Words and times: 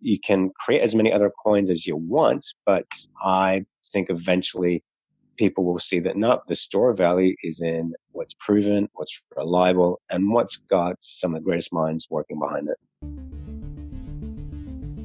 you 0.00 0.18
can 0.20 0.50
create 0.50 0.80
as 0.80 0.94
many 0.94 1.12
other 1.12 1.30
coins 1.42 1.70
as 1.70 1.86
you 1.86 1.96
want, 1.96 2.46
but 2.64 2.86
I 3.22 3.64
think 3.92 4.10
eventually 4.10 4.82
people 5.36 5.64
will 5.64 5.78
see 5.78 6.00
that 6.00 6.16
no, 6.16 6.40
the 6.48 6.56
store 6.56 6.92
value 6.92 7.34
is 7.42 7.60
in 7.60 7.94
what's 8.12 8.34
proven, 8.34 8.88
what's 8.94 9.22
reliable, 9.36 10.00
and 10.10 10.32
what's 10.32 10.56
got 10.56 10.96
some 11.00 11.34
of 11.34 11.40
the 11.40 11.44
greatest 11.44 11.72
minds 11.72 12.08
working 12.10 12.38
behind 12.38 12.68
it. 12.68 12.76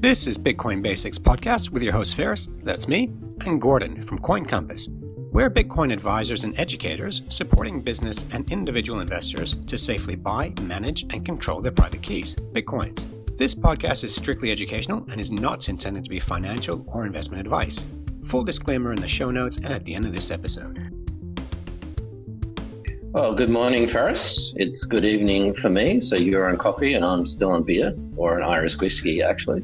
This 0.01 0.27
is 0.27 0.37
Bitcoin 0.37 0.81
Basics 0.81 1.17
Podcast 1.17 1.69
with 1.69 1.81
your 1.81 1.93
host 1.93 2.15
Ferris, 2.15 2.49
that's 2.63 2.89
me, 2.89 3.09
and 3.45 3.61
Gordon 3.61 4.03
from 4.03 4.19
Coin 4.19 4.45
Compass. 4.45 4.89
We're 5.31 5.49
Bitcoin 5.49 5.93
advisors 5.93 6.43
and 6.43 6.59
educators 6.59 7.21
supporting 7.29 7.81
business 7.81 8.25
and 8.31 8.51
individual 8.51 8.99
investors 8.99 9.55
to 9.65 9.77
safely 9.77 10.15
buy, 10.15 10.53
manage, 10.61 11.03
and 11.03 11.25
control 11.25 11.61
their 11.61 11.71
private 11.71 12.03
keys, 12.03 12.35
Bitcoins. 12.35 13.22
This 13.35 13.55
podcast 13.55 14.03
is 14.03 14.13
strictly 14.13 14.51
educational 14.51 15.03
and 15.09 15.19
is 15.19 15.31
not 15.31 15.67
intended 15.67 16.03
to 16.03 16.09
be 16.09 16.19
financial 16.19 16.85
or 16.85 17.03
investment 17.03 17.41
advice. 17.41 17.83
Full 18.25 18.43
disclaimer 18.43 18.93
in 18.93 19.01
the 19.01 19.07
show 19.07 19.31
notes 19.31 19.57
and 19.57 19.73
at 19.73 19.83
the 19.85 19.95
end 19.95 20.05
of 20.05 20.13
this 20.13 20.29
episode. 20.29 20.77
Well, 23.11 23.33
good 23.33 23.49
morning, 23.49 23.87
Ferris. 23.87 24.53
It's 24.57 24.85
good 24.85 25.03
evening 25.03 25.55
for 25.55 25.71
me. 25.71 25.99
So 25.99 26.15
you're 26.15 26.47
on 26.47 26.57
coffee 26.57 26.93
and 26.93 27.03
I'm 27.03 27.25
still 27.25 27.51
on 27.51 27.63
beer, 27.63 27.95
or 28.15 28.37
an 28.37 28.45
Irish 28.45 28.77
whiskey, 28.77 29.23
actually. 29.23 29.63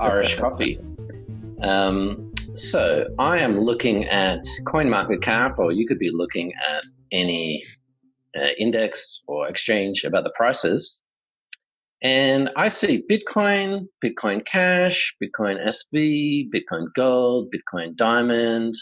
Irish 0.00 0.34
coffee. 0.40 0.80
Um, 1.62 2.32
so 2.54 3.06
I 3.20 3.38
am 3.38 3.60
looking 3.60 4.06
at 4.06 4.42
CoinMarketCap, 4.64 5.60
or 5.60 5.70
you 5.70 5.86
could 5.86 6.00
be 6.00 6.10
looking 6.12 6.52
at 6.68 6.82
any 7.12 7.62
uh, 8.36 8.48
index 8.58 9.22
or 9.28 9.48
exchange 9.48 10.02
about 10.02 10.24
the 10.24 10.32
prices. 10.34 11.03
And 12.04 12.50
I 12.54 12.68
see 12.68 13.02
Bitcoin, 13.10 13.86
Bitcoin 14.04 14.44
Cash, 14.44 15.16
Bitcoin 15.22 15.56
SV, 15.66 16.50
Bitcoin 16.54 16.88
Gold, 16.94 17.50
Bitcoin 17.50 17.96
Diamond. 17.96 18.74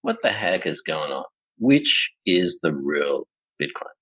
What 0.00 0.16
the 0.22 0.30
heck 0.30 0.66
is 0.66 0.80
going 0.80 1.12
on? 1.12 1.24
Which 1.58 2.10
is 2.24 2.60
the 2.62 2.72
real 2.72 3.26
Bitcoin? 3.60 3.92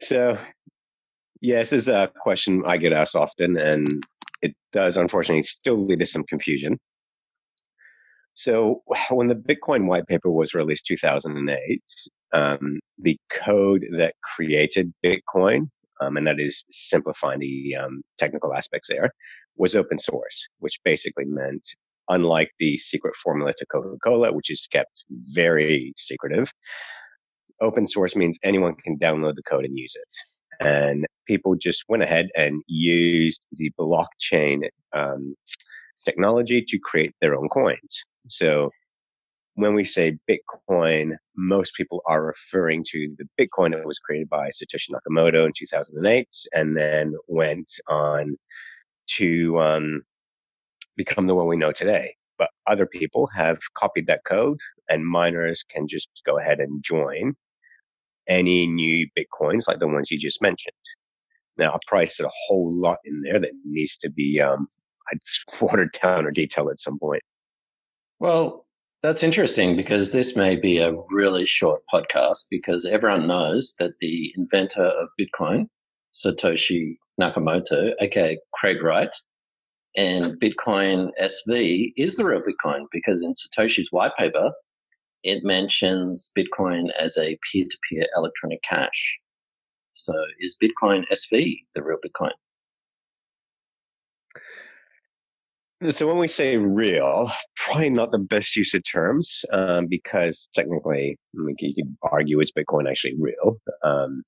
So, 0.00 0.38
yes, 1.42 1.68
this 1.70 1.82
is 1.82 1.88
a 1.88 2.10
question 2.22 2.62
I 2.66 2.78
get 2.78 2.94
asked 2.94 3.16
often, 3.16 3.58
and 3.58 4.02
it 4.40 4.54
does 4.72 4.96
unfortunately 4.96 5.42
still 5.42 5.76
lead 5.76 6.00
to 6.00 6.06
some 6.06 6.24
confusion. 6.24 6.78
So 8.32 8.82
when 9.10 9.28
the 9.28 9.34
Bitcoin 9.34 9.88
white 9.88 10.06
paper 10.06 10.30
was 10.30 10.54
released 10.54 10.86
2008, 10.86 11.82
um, 12.32 12.80
the 12.98 13.18
code 13.30 13.84
that 13.92 14.14
created 14.22 14.94
Bitcoin, 15.04 15.68
um, 16.02 16.16
and 16.16 16.26
that 16.26 16.40
is 16.40 16.64
simplifying 16.70 17.40
the 17.40 17.76
um, 17.76 18.02
technical 18.18 18.54
aspects 18.54 18.88
there, 18.88 19.10
was 19.56 19.76
open 19.76 19.98
source, 19.98 20.46
which 20.58 20.80
basically 20.84 21.24
meant 21.26 21.66
unlike 22.08 22.50
the 22.58 22.76
secret 22.76 23.14
formula 23.16 23.52
to 23.56 23.66
Coca-Cola, 23.66 24.32
which 24.32 24.50
is 24.50 24.66
kept 24.70 25.04
very 25.10 25.92
secretive, 25.96 26.52
open 27.60 27.86
source 27.86 28.16
means 28.16 28.38
anyone 28.42 28.74
can 28.74 28.98
download 28.98 29.36
the 29.36 29.42
code 29.42 29.64
and 29.64 29.78
use 29.78 29.94
it. 29.94 30.66
And 30.66 31.06
people 31.26 31.54
just 31.54 31.84
went 31.88 32.02
ahead 32.02 32.28
and 32.36 32.62
used 32.66 33.46
the 33.52 33.70
blockchain 33.78 34.68
um, 34.92 35.34
technology 36.04 36.64
to 36.66 36.78
create 36.78 37.14
their 37.20 37.34
own 37.34 37.48
coins. 37.48 38.02
So 38.28 38.70
when 39.54 39.74
we 39.74 39.84
say 39.84 40.18
Bitcoin, 40.28 41.16
most 41.36 41.74
people 41.74 42.02
are 42.06 42.24
referring 42.24 42.84
to 42.88 43.14
the 43.18 43.28
Bitcoin 43.38 43.72
that 43.72 43.84
was 43.84 43.98
created 43.98 44.28
by 44.28 44.48
Satoshi 44.48 44.90
Nakamoto 44.90 45.44
in 45.46 45.52
2008 45.54 46.28
and 46.54 46.76
then 46.76 47.14
went 47.28 47.70
on 47.88 48.36
to 49.08 49.58
um, 49.60 50.02
become 50.96 51.26
the 51.26 51.34
one 51.34 51.46
we 51.46 51.56
know 51.56 51.72
today. 51.72 52.14
But 52.38 52.48
other 52.66 52.86
people 52.86 53.28
have 53.34 53.58
copied 53.74 54.06
that 54.06 54.24
code 54.24 54.58
and 54.88 55.06
miners 55.06 55.62
can 55.68 55.86
just 55.86 56.08
go 56.24 56.38
ahead 56.38 56.58
and 56.58 56.82
join 56.82 57.34
any 58.26 58.66
new 58.66 59.06
Bitcoins 59.16 59.68
like 59.68 59.80
the 59.80 59.88
ones 59.88 60.10
you 60.10 60.18
just 60.18 60.40
mentioned. 60.40 60.74
Now, 61.58 61.72
I 61.72 61.78
priced 61.86 62.20
a 62.20 62.30
whole 62.46 62.72
lot 62.72 62.98
in 63.04 63.20
there 63.20 63.38
that 63.38 63.50
needs 63.66 63.98
to 63.98 64.10
be 64.10 64.40
um, 64.40 64.66
watered 65.60 65.94
down 66.02 66.24
or 66.24 66.30
detailed 66.30 66.70
at 66.70 66.80
some 66.80 66.98
point. 66.98 67.22
Well, 68.18 68.66
that's 69.02 69.24
interesting 69.24 69.76
because 69.76 70.12
this 70.12 70.36
may 70.36 70.54
be 70.54 70.78
a 70.78 70.94
really 71.10 71.44
short 71.44 71.82
podcast 71.92 72.44
because 72.50 72.86
everyone 72.86 73.26
knows 73.26 73.74
that 73.80 73.92
the 74.00 74.32
inventor 74.36 74.84
of 74.84 75.08
Bitcoin, 75.20 75.66
Satoshi 76.14 76.96
Nakamoto, 77.20 77.92
aka 78.00 78.38
Craig 78.54 78.80
Wright, 78.82 79.14
and 79.96 80.40
Bitcoin 80.40 81.10
SV 81.20 81.92
is 81.96 82.14
the 82.14 82.24
real 82.24 82.42
Bitcoin 82.42 82.84
because 82.92 83.22
in 83.22 83.34
Satoshi's 83.34 83.88
white 83.90 84.12
paper, 84.16 84.52
it 85.24 85.42
mentions 85.42 86.32
Bitcoin 86.38 86.90
as 86.98 87.18
a 87.18 87.38
peer 87.50 87.64
to 87.68 87.78
peer 87.90 88.06
electronic 88.16 88.62
cash. 88.62 89.18
So 89.92 90.14
is 90.40 90.56
Bitcoin 90.62 91.02
SV 91.12 91.56
the 91.74 91.82
real 91.82 91.98
Bitcoin? 92.04 92.32
So 95.90 96.06
when 96.06 96.18
we 96.18 96.28
say 96.28 96.56
real, 96.58 97.30
probably 97.56 97.90
not 97.90 98.12
the 98.12 98.18
best 98.18 98.54
use 98.54 98.72
of 98.74 98.82
terms 98.84 99.44
um, 99.52 99.86
because 99.88 100.48
technically, 100.54 101.18
like 101.34 101.56
you 101.60 101.74
could 101.74 101.96
argue 102.02 102.40
is 102.40 102.52
Bitcoin 102.52 102.88
actually 102.88 103.14
real, 103.18 103.58
um, 103.82 104.22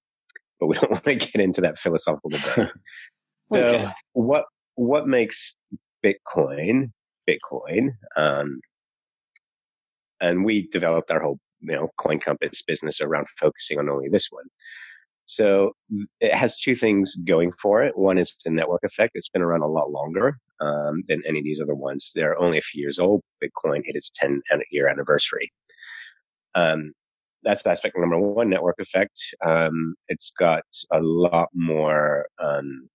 but 0.59 0.67
we 0.67 0.75
don't 0.81 0.91
want 0.91 1.05
to 1.05 1.15
get 1.15 1.37
into 1.37 1.61
that 1.61 1.79
philosophical 1.79 2.31
debate. 2.31 2.49
okay. 3.55 3.85
So 3.85 3.91
what 4.15 4.47
what 4.75 5.07
makes 5.07 5.55
Bitcoin 6.05 6.91
Bitcoin? 7.29 7.91
Um, 8.17 8.61
and 10.21 10.45
we 10.45 10.69
developed 10.69 11.11
our 11.11 11.21
whole 11.21 11.39
you 11.61 11.75
know 11.75 11.91
Coin 11.99 12.19
Compass 12.19 12.63
business 12.63 13.01
around 13.01 13.29
focusing 13.39 13.79
on 13.79 13.89
only 13.89 14.09
this 14.09 14.29
one. 14.31 14.47
So 15.27 15.73
it 16.21 16.35
has 16.35 16.59
two 16.59 16.75
things 16.75 17.15
going 17.15 17.53
for 17.53 17.83
it. 17.85 17.97
One 17.97 18.19
is 18.19 18.37
the 18.45 18.51
network 18.51 18.83
effect. 18.83 19.13
It's 19.15 19.29
been 19.29 19.43
around 19.43 19.63
a 19.63 19.69
lot 19.69 19.91
longer 19.91 20.39
um, 20.61 21.03
than 21.09 21.23
any 21.27 21.39
of 21.39 21.45
these 21.45 21.61
other 21.61 21.75
ones. 21.75 22.13
They're 22.15 22.39
only 22.39 22.59
a 22.59 22.63
few 22.63 22.81
years 22.81 22.99
old. 22.99 23.23
Bitcoin 23.43 23.83
hit 23.85 23.97
its 23.97 24.11
10 24.15 24.43
year 24.71 24.89
anniversary. 24.89 25.53
Um, 26.55 26.93
that's 27.43 27.67
aspect 27.67 27.99
number 27.99 28.19
one, 28.19 28.49
network 28.49 28.77
effect. 28.79 29.19
Um, 29.45 29.95
it's 30.09 30.31
got 30.39 30.65
a 30.93 31.01
lot 31.01 31.49
more, 31.53 32.27
um, 32.39 32.89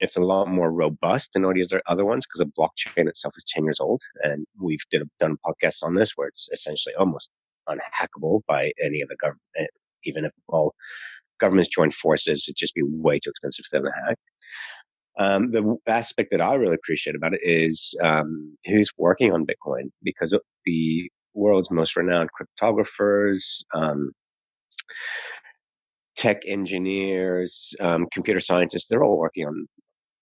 it's 0.00 0.16
a 0.16 0.22
lot 0.22 0.48
more 0.48 0.70
robust 0.70 1.32
than 1.32 1.44
all 1.44 1.54
these 1.54 1.72
other 1.86 2.04
ones 2.04 2.26
because 2.26 2.40
the 2.40 2.52
blockchain 2.58 3.08
itself 3.08 3.34
is 3.36 3.44
10 3.48 3.64
years 3.64 3.80
old. 3.80 4.02
And 4.22 4.46
we've 4.60 4.84
did 4.90 5.08
done 5.20 5.38
podcasts 5.46 5.82
on 5.82 5.94
this 5.94 6.12
where 6.16 6.28
it's 6.28 6.48
essentially 6.52 6.94
almost 6.96 7.30
unhackable 7.68 8.42
by 8.46 8.72
any 8.82 9.00
of 9.00 9.08
the 9.08 9.16
government, 9.16 9.70
even 10.04 10.26
if 10.26 10.32
all 10.48 10.74
governments 11.40 11.70
join 11.70 11.90
forces, 11.90 12.44
it'd 12.46 12.56
just 12.56 12.74
be 12.74 12.82
way 12.82 13.18
too 13.18 13.30
expensive 13.30 13.64
for 13.66 13.78
them 13.78 13.84
to 13.84 13.92
hack. 14.06 14.18
Um, 15.18 15.52
the 15.52 15.76
aspect 15.86 16.30
that 16.32 16.40
I 16.40 16.54
really 16.54 16.74
appreciate 16.74 17.14
about 17.16 17.34
it 17.34 17.40
is 17.42 17.94
um, 18.02 18.54
who's 18.66 18.90
working 18.98 19.32
on 19.32 19.46
Bitcoin 19.46 19.90
because 20.02 20.36
the 20.64 21.10
world's 21.34 21.70
most 21.70 21.96
renowned 21.96 22.30
cryptographers, 22.32 23.64
um, 23.74 24.10
tech 26.16 26.42
engineers, 26.46 27.74
um, 27.80 28.06
computer 28.12 28.40
scientists, 28.40 28.86
they're 28.86 29.04
all 29.04 29.18
working 29.18 29.46
on 29.46 29.66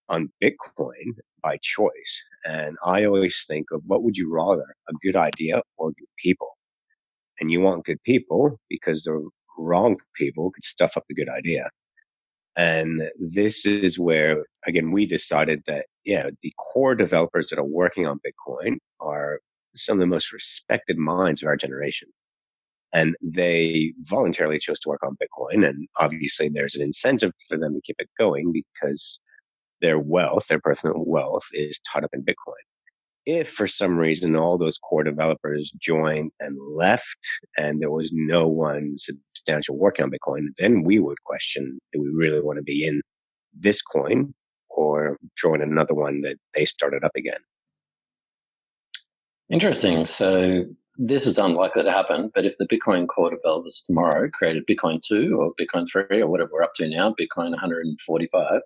on 0.09 0.31
Bitcoin 0.43 1.15
by 1.43 1.57
choice. 1.63 2.23
And 2.45 2.77
I 2.85 3.05
always 3.05 3.45
think 3.49 3.67
of 3.73 3.83
what 3.87 4.03
would 4.03 4.17
you 4.17 4.33
rather, 4.33 4.75
a 4.89 4.93
good 5.03 5.17
idea 5.17 5.63
or 5.79 5.89
good 5.89 6.09
people? 6.19 6.57
And 7.41 7.51
you 7.51 7.61
want 7.61 7.87
good 7.87 8.03
people 8.05 8.59
because 8.69 9.05
the 9.05 9.29
wrong 9.59 9.97
people 10.15 10.51
could 10.51 10.65
stuff 10.65 10.97
up 10.97 11.05
a 11.11 11.15
good 11.15 11.29
idea. 11.29 11.69
And 12.57 13.11
this 13.19 13.65
is 13.65 13.99
where, 13.99 14.45
again, 14.67 14.91
we 14.93 15.07
decided 15.07 15.63
that, 15.67 15.87
yeah, 16.05 16.31
the 16.43 16.53
core 16.59 16.95
developers 16.95 17.49
that 17.49 17.59
are 17.59 17.65
working 17.65 18.07
on 18.07 18.21
Bitcoin 18.21 18.77
are 19.01 19.41
some 19.75 19.97
of 19.97 20.01
the 20.01 20.07
most 20.07 20.33
respected 20.33 20.99
minds 20.99 21.43
of 21.43 21.47
our 21.49 21.57
generation. 21.57 22.09
And 22.93 23.17
they 23.23 23.95
voluntarily 24.01 24.59
chose 24.59 24.81
to 24.81 24.91
work 24.91 25.03
on 25.03 25.17
Bitcoin. 25.17 25.67
And 25.67 25.89
obviously 25.99 26.51
there's 26.51 26.75
an 26.75 26.83
incentive 26.83 27.33
for 27.49 27.57
them 27.57 27.75
to 27.75 27.81
keep 27.87 27.97
it 27.99 28.11
going 28.19 28.53
because 28.53 29.19
their 29.81 29.99
wealth, 29.99 30.47
their 30.49 30.61
personal 30.61 31.03
wealth 31.07 31.47
is 31.55 31.81
tied 31.91 32.05
up 32.05 32.11
in 32.13 32.23
Bitcoin 32.23 32.61
if 33.27 33.51
for 33.51 33.67
some 33.67 33.97
reason 33.97 34.37
all 34.37 34.59
those 34.59 34.79
core 34.79 35.05
developers 35.05 35.73
joined 35.79 36.33
and 36.41 36.59
left 36.61 37.19
and 37.57 37.81
there 37.81 37.91
was 37.91 38.11
no 38.13 38.49
one 38.49 38.95
substantial 38.97 39.77
working 39.77 40.05
on 40.05 40.11
Bitcoin, 40.11 40.49
then 40.59 40.83
we 40.83 40.99
would 40.99 41.23
question, 41.25 41.79
do 41.93 42.01
we 42.01 42.09
really 42.09 42.41
want 42.41 42.59
to 42.59 42.63
be 42.63 42.87
in 42.87 43.01
this 43.59 43.83
coin 43.83 44.35
or 44.71 45.19
join 45.37 45.63
another 45.63 45.95
one 45.95 46.23
that 46.23 46.37
they 46.55 46.65
started 46.65 47.05
up 47.05 47.13
again? 47.17 47.41
Interesting. 49.51 50.07
So 50.07 50.65
this 50.97 51.27
is 51.27 51.39
unlikely 51.39 51.85
to 51.85 51.93
happen, 51.93 52.31
but 52.35 52.45
if 52.45 52.57
the 52.59 52.67
Bitcoin 52.67 53.07
core 53.07 53.31
developers 53.31 53.83
tomorrow 53.87 54.29
created 54.31 54.67
Bitcoin 54.67 55.01
2 55.01 55.37
or 55.39 55.53
Bitcoin 55.61 55.87
3 55.91 56.23
or 56.23 56.27
whatever 56.27 56.51
we're 56.55 56.63
up 56.63 56.75
to 56.77 56.89
now, 56.89 57.11
Bitcoin 57.11 57.51
145, 57.51 58.61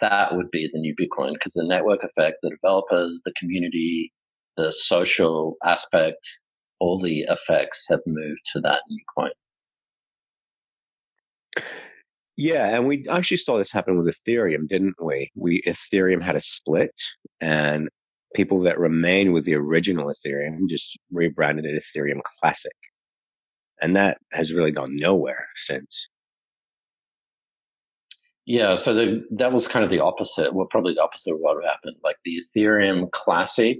that 0.00 0.34
would 0.34 0.50
be 0.50 0.68
the 0.72 0.80
new 0.80 0.94
Bitcoin 0.94 1.34
because 1.34 1.54
the 1.54 1.66
network 1.66 2.02
effect, 2.02 2.38
the 2.42 2.50
developers, 2.50 3.22
the 3.24 3.32
community, 3.38 4.12
the 4.56 4.72
social 4.72 5.56
aspect, 5.64 6.26
all 6.80 7.00
the 7.00 7.26
effects 7.28 7.86
have 7.88 8.00
moved 8.06 8.40
to 8.52 8.60
that 8.60 8.80
new 8.88 9.02
coin. 9.16 9.30
Yeah, 12.36 12.76
and 12.76 12.86
we 12.86 13.04
actually 13.08 13.38
saw 13.38 13.58
this 13.58 13.72
happen 13.72 13.98
with 13.98 14.16
Ethereum, 14.16 14.68
didn't 14.68 14.94
we? 15.02 15.30
We 15.34 15.60
Ethereum 15.62 16.22
had 16.22 16.36
a 16.36 16.40
split, 16.40 16.94
and 17.40 17.88
people 18.34 18.60
that 18.60 18.78
remained 18.78 19.32
with 19.32 19.44
the 19.44 19.56
original 19.56 20.12
Ethereum 20.12 20.68
just 20.68 20.96
rebranded 21.10 21.64
it 21.64 21.82
Ethereum 21.82 22.20
Classic, 22.22 22.76
and 23.82 23.96
that 23.96 24.18
has 24.32 24.54
really 24.54 24.70
gone 24.70 24.94
nowhere 24.94 25.48
since. 25.56 26.08
Yeah, 28.48 28.76
so 28.76 28.94
the, 28.94 29.22
that 29.32 29.52
was 29.52 29.68
kind 29.68 29.84
of 29.84 29.90
the 29.90 30.00
opposite. 30.00 30.54
Well, 30.54 30.66
probably 30.70 30.94
the 30.94 31.02
opposite 31.02 31.34
of 31.34 31.38
what 31.40 31.62
happened. 31.62 31.96
Like 32.02 32.16
the 32.24 32.42
Ethereum 32.56 33.10
Classic 33.10 33.78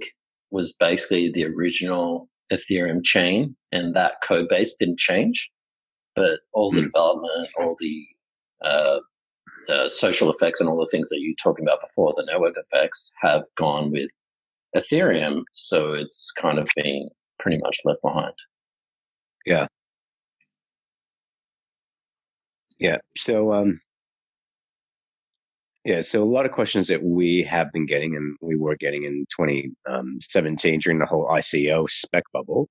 was 0.51 0.75
basically 0.79 1.31
the 1.31 1.45
original 1.45 2.29
Ethereum 2.53 3.03
chain, 3.03 3.55
and 3.71 3.95
that 3.95 4.17
code 4.21 4.47
base 4.47 4.75
didn't 4.79 4.99
change. 4.99 5.49
But 6.15 6.41
all 6.53 6.69
the 6.69 6.81
hmm. 6.81 6.85
development, 6.85 7.49
all 7.57 7.75
the 7.79 8.05
uh, 8.63 8.99
uh, 9.69 9.89
social 9.89 10.29
effects, 10.29 10.61
and 10.61 10.69
all 10.69 10.77
the 10.77 10.89
things 10.91 11.09
that 11.09 11.17
you 11.19 11.31
were 11.31 11.51
talking 11.51 11.65
about 11.65 11.81
before, 11.81 12.13
the 12.15 12.27
network 12.31 12.53
effects, 12.55 13.11
have 13.23 13.45
gone 13.57 13.91
with 13.91 14.11
Ethereum. 14.77 15.45
So 15.51 15.93
it's 15.93 16.31
kind 16.39 16.59
of 16.59 16.69
been 16.75 17.09
pretty 17.39 17.57
much 17.57 17.79
left 17.85 18.03
behind. 18.03 18.35
Yeah. 19.47 19.65
Yeah. 22.77 22.97
So, 23.17 23.51
um, 23.51 23.79
yeah, 25.85 26.01
so 26.01 26.21
a 26.21 26.25
lot 26.25 26.45
of 26.45 26.51
questions 26.51 26.87
that 26.87 27.03
we 27.03 27.41
have 27.43 27.71
been 27.71 27.85
getting 27.85 28.15
and 28.15 28.35
we 28.41 28.55
were 28.57 28.75
getting 28.75 29.03
in 29.05 29.25
2017 29.35 30.73
um, 30.73 30.79
during 30.79 30.97
the 30.97 31.05
whole 31.05 31.27
ICO 31.27 31.89
spec 31.89 32.23
bubble 32.33 32.69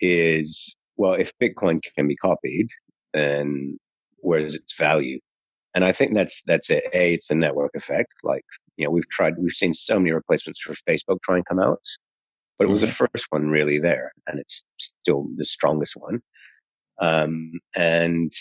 is, 0.00 0.74
well, 0.96 1.14
if 1.14 1.32
Bitcoin 1.42 1.80
can 1.96 2.06
be 2.06 2.16
copied, 2.16 2.68
then 3.14 3.78
where 4.18 4.40
is 4.40 4.54
its 4.54 4.74
value? 4.76 5.20
And 5.74 5.84
I 5.84 5.92
think 5.92 6.12
that's, 6.14 6.42
that's 6.42 6.70
it. 6.70 6.84
A, 6.92 7.14
it's 7.14 7.30
a 7.30 7.34
network 7.34 7.72
effect. 7.74 8.12
Like, 8.22 8.44
you 8.76 8.84
know, 8.84 8.90
we've 8.90 9.08
tried, 9.08 9.34
we've 9.38 9.52
seen 9.52 9.72
so 9.72 9.98
many 9.98 10.12
replacements 10.12 10.60
for 10.60 10.74
Facebook 10.88 11.22
try 11.22 11.36
and 11.36 11.46
come 11.46 11.58
out, 11.58 11.82
but 12.58 12.66
it 12.66 12.70
was 12.70 12.82
mm-hmm. 12.82 12.90
the 12.90 13.08
first 13.10 13.26
one 13.30 13.48
really 13.48 13.78
there 13.78 14.12
and 14.26 14.38
it's 14.38 14.62
still 14.76 15.28
the 15.36 15.44
strongest 15.44 15.96
one. 15.96 16.20
Um, 17.00 17.52
and 17.74 18.32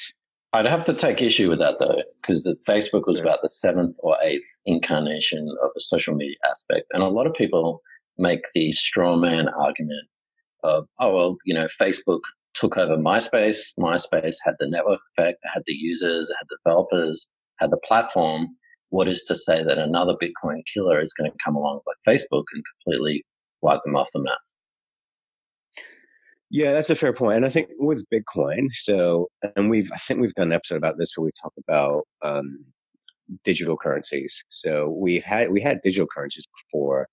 I'd 0.54 0.68
have 0.68 0.84
to 0.86 0.94
take 0.94 1.22
issue 1.22 1.50
with 1.50 1.60
that 1.60 1.80
though, 1.80 2.04
because 2.22 2.44
the 2.44 2.56
Facebook 2.70 3.08
was 3.08 3.20
about 3.20 3.40
the 3.42 3.50
seventh 3.50 3.96
or 4.00 4.18
eighth 4.22 4.48
incarnation 4.66 5.48
of 5.64 5.72
the 5.74 5.82
social 5.82 6.14
media 6.14 6.36
aspect, 6.48 6.86
and 6.94 7.02
a 7.02 7.08
lot 7.08 7.26
of 7.26 7.34
people 7.34 7.82
make 8.20 8.42
the 8.54 8.72
straw 8.72 9.16
man 9.16 9.48
argument 9.48 10.08
of, 10.64 10.88
oh 11.00 11.16
well, 11.16 11.38
you 11.46 11.56
know, 11.56 11.68
Facebook 11.82 12.22
took 12.54 12.78
over 12.78 12.96
MySpace. 12.98 13.74
MySpace 13.80 14.36
had 14.44 14.54
the 14.60 14.70
network 14.70 15.00
effect, 15.18 15.40
had 15.52 15.64
the 15.66 15.74
users, 15.74 16.32
had 16.38 16.46
the 16.50 16.58
developers, 16.64 17.32
had 17.58 17.72
the 17.72 17.80
platform. 17.88 18.48
What 18.90 19.08
is 19.08 19.24
to 19.24 19.36
say 19.36 19.64
that 19.64 19.80
another 19.80 20.14
Bitcoin 20.14 20.62
killer 20.72 21.02
is 21.02 21.14
going 21.14 21.32
to 21.32 21.38
come 21.44 21.56
along 21.56 21.80
like 21.88 21.98
Facebook 22.08 22.44
and 22.54 22.64
completely 22.86 23.26
wipe 23.64 23.82
them 23.84 23.96
off 23.96 24.12
the 24.14 24.22
map? 24.22 24.38
Yeah, 26.54 26.72
that's 26.72 26.92
a 26.92 26.96
fair 26.96 27.14
point. 27.14 27.38
And 27.38 27.46
I 27.48 27.50
think 27.50 27.70
with 27.80 28.06
Bitcoin, 28.14 28.68
so, 28.72 29.28
and 29.56 29.72
we've, 29.72 29.92
I 29.92 29.98
think 29.98 30.22
we've 30.22 30.36
done 30.36 30.50
an 30.50 30.54
episode 30.54 30.76
about 30.76 31.00
this 31.00 31.14
where 31.18 31.26
we 31.26 31.32
talk 31.42 31.52
about, 31.68 32.04
um, 32.22 32.64
digital 33.44 33.76
currencies. 33.76 34.44
So 34.50 34.88
we've 34.90 35.24
had, 35.24 35.50
we 35.50 35.62
had 35.62 35.82
digital 35.82 36.06
currencies 36.06 36.46
before 36.46 37.08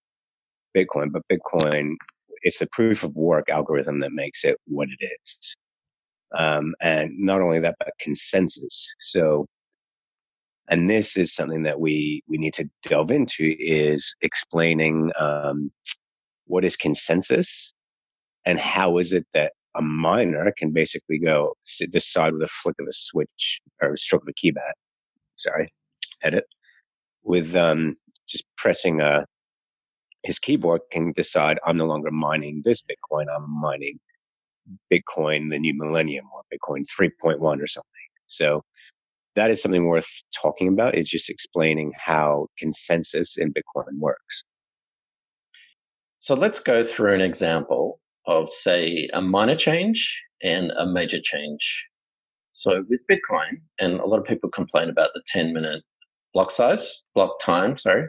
Bitcoin, 0.76 1.10
but 1.10 1.22
Bitcoin, 1.32 1.94
it's 2.42 2.60
a 2.60 2.68
proof 2.70 3.02
of 3.02 3.16
work 3.16 3.48
algorithm 3.48 4.00
that 4.00 4.12
makes 4.12 4.44
it 4.44 4.58
what 4.66 4.88
it 4.90 5.10
is. 5.22 5.56
Um, 6.36 6.74
and 6.82 7.12
not 7.18 7.40
only 7.40 7.60
that, 7.60 7.76
but 7.78 7.94
consensus. 7.98 8.92
So, 9.00 9.46
and 10.68 10.90
this 10.90 11.16
is 11.16 11.34
something 11.34 11.62
that 11.62 11.80
we, 11.80 12.22
we 12.28 12.36
need 12.36 12.52
to 12.54 12.68
delve 12.82 13.10
into 13.10 13.56
is 13.58 14.14
explaining, 14.20 15.12
um, 15.18 15.72
what 16.44 16.66
is 16.66 16.76
consensus 16.76 17.72
and 18.44 18.58
how 18.58 18.98
is 18.98 19.12
it 19.12 19.26
that 19.34 19.52
a 19.76 19.82
miner 19.82 20.52
can 20.56 20.72
basically 20.72 21.18
go 21.18 21.54
decide 21.90 22.32
with 22.32 22.42
a 22.42 22.48
flick 22.48 22.76
of 22.80 22.86
a 22.88 22.92
switch 22.92 23.60
or 23.80 23.92
a 23.92 23.98
stroke 23.98 24.22
of 24.22 24.28
a 24.28 24.32
keypad, 24.32 24.72
sorry, 25.36 25.72
edit, 26.22 26.44
with 27.22 27.54
um, 27.54 27.94
just 28.28 28.44
pressing 28.56 29.00
a, 29.00 29.04
uh, 29.04 29.24
his 30.22 30.38
keyboard 30.38 30.82
can 30.92 31.12
decide 31.12 31.58
I'm 31.64 31.78
no 31.78 31.86
longer 31.86 32.10
mining 32.10 32.60
this 32.64 32.82
Bitcoin, 32.82 33.26
I'm 33.34 33.48
mining 33.48 33.98
Bitcoin, 34.92 35.50
the 35.50 35.58
new 35.58 35.74
millennium 35.74 36.26
or 36.34 36.42
Bitcoin 36.52 36.84
3.1 37.00 37.40
or 37.40 37.66
something. 37.66 37.90
So 38.26 38.62
that 39.36 39.50
is 39.50 39.62
something 39.62 39.86
worth 39.86 40.08
talking 40.34 40.68
about 40.68 40.94
is 40.94 41.08
just 41.08 41.30
explaining 41.30 41.92
how 41.96 42.48
consensus 42.58 43.38
in 43.38 43.52
Bitcoin 43.52 43.98
works. 43.98 44.44
So 46.18 46.34
let's 46.34 46.60
go 46.60 46.84
through 46.84 47.14
an 47.14 47.22
example 47.22 47.98
of, 48.30 48.48
say, 48.48 49.08
a 49.12 49.20
minor 49.20 49.56
change 49.56 50.22
and 50.42 50.70
a 50.70 50.86
major 50.86 51.18
change. 51.22 51.88
So 52.52 52.84
with 52.88 53.00
Bitcoin, 53.10 53.60
and 53.78 54.00
a 54.00 54.06
lot 54.06 54.20
of 54.20 54.24
people 54.24 54.50
complain 54.50 54.88
about 54.88 55.10
the 55.14 55.22
10 55.26 55.52
minute 55.52 55.82
block 56.32 56.50
size, 56.50 57.02
block 57.14 57.40
time, 57.40 57.76
sorry. 57.76 58.06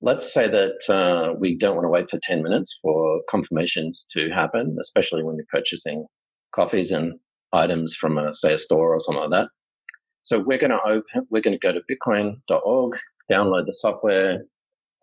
Let's 0.00 0.32
say 0.32 0.48
that 0.48 0.94
uh, 0.94 1.34
we 1.38 1.58
don't 1.58 1.74
want 1.74 1.84
to 1.84 1.90
wait 1.90 2.08
for 2.08 2.18
10 2.22 2.42
minutes 2.42 2.78
for 2.80 3.20
confirmations 3.28 4.06
to 4.12 4.30
happen, 4.30 4.76
especially 4.80 5.22
when 5.22 5.36
you're 5.36 5.44
purchasing 5.52 6.06
coffees 6.54 6.90
and 6.90 7.14
items 7.52 7.94
from, 7.94 8.16
a, 8.16 8.32
say, 8.32 8.54
a 8.54 8.58
store 8.58 8.94
or 8.94 9.00
something 9.00 9.22
like 9.22 9.30
that. 9.30 9.48
So 10.22 10.38
we're 10.38 10.58
going 10.58 10.70
to 10.70 10.80
open, 10.86 11.26
we're 11.30 11.42
going 11.42 11.58
to 11.58 11.66
go 11.66 11.72
to 11.72 11.80
bitcoin.org, 11.90 12.92
download 13.30 13.66
the 13.66 13.72
software, 13.72 14.44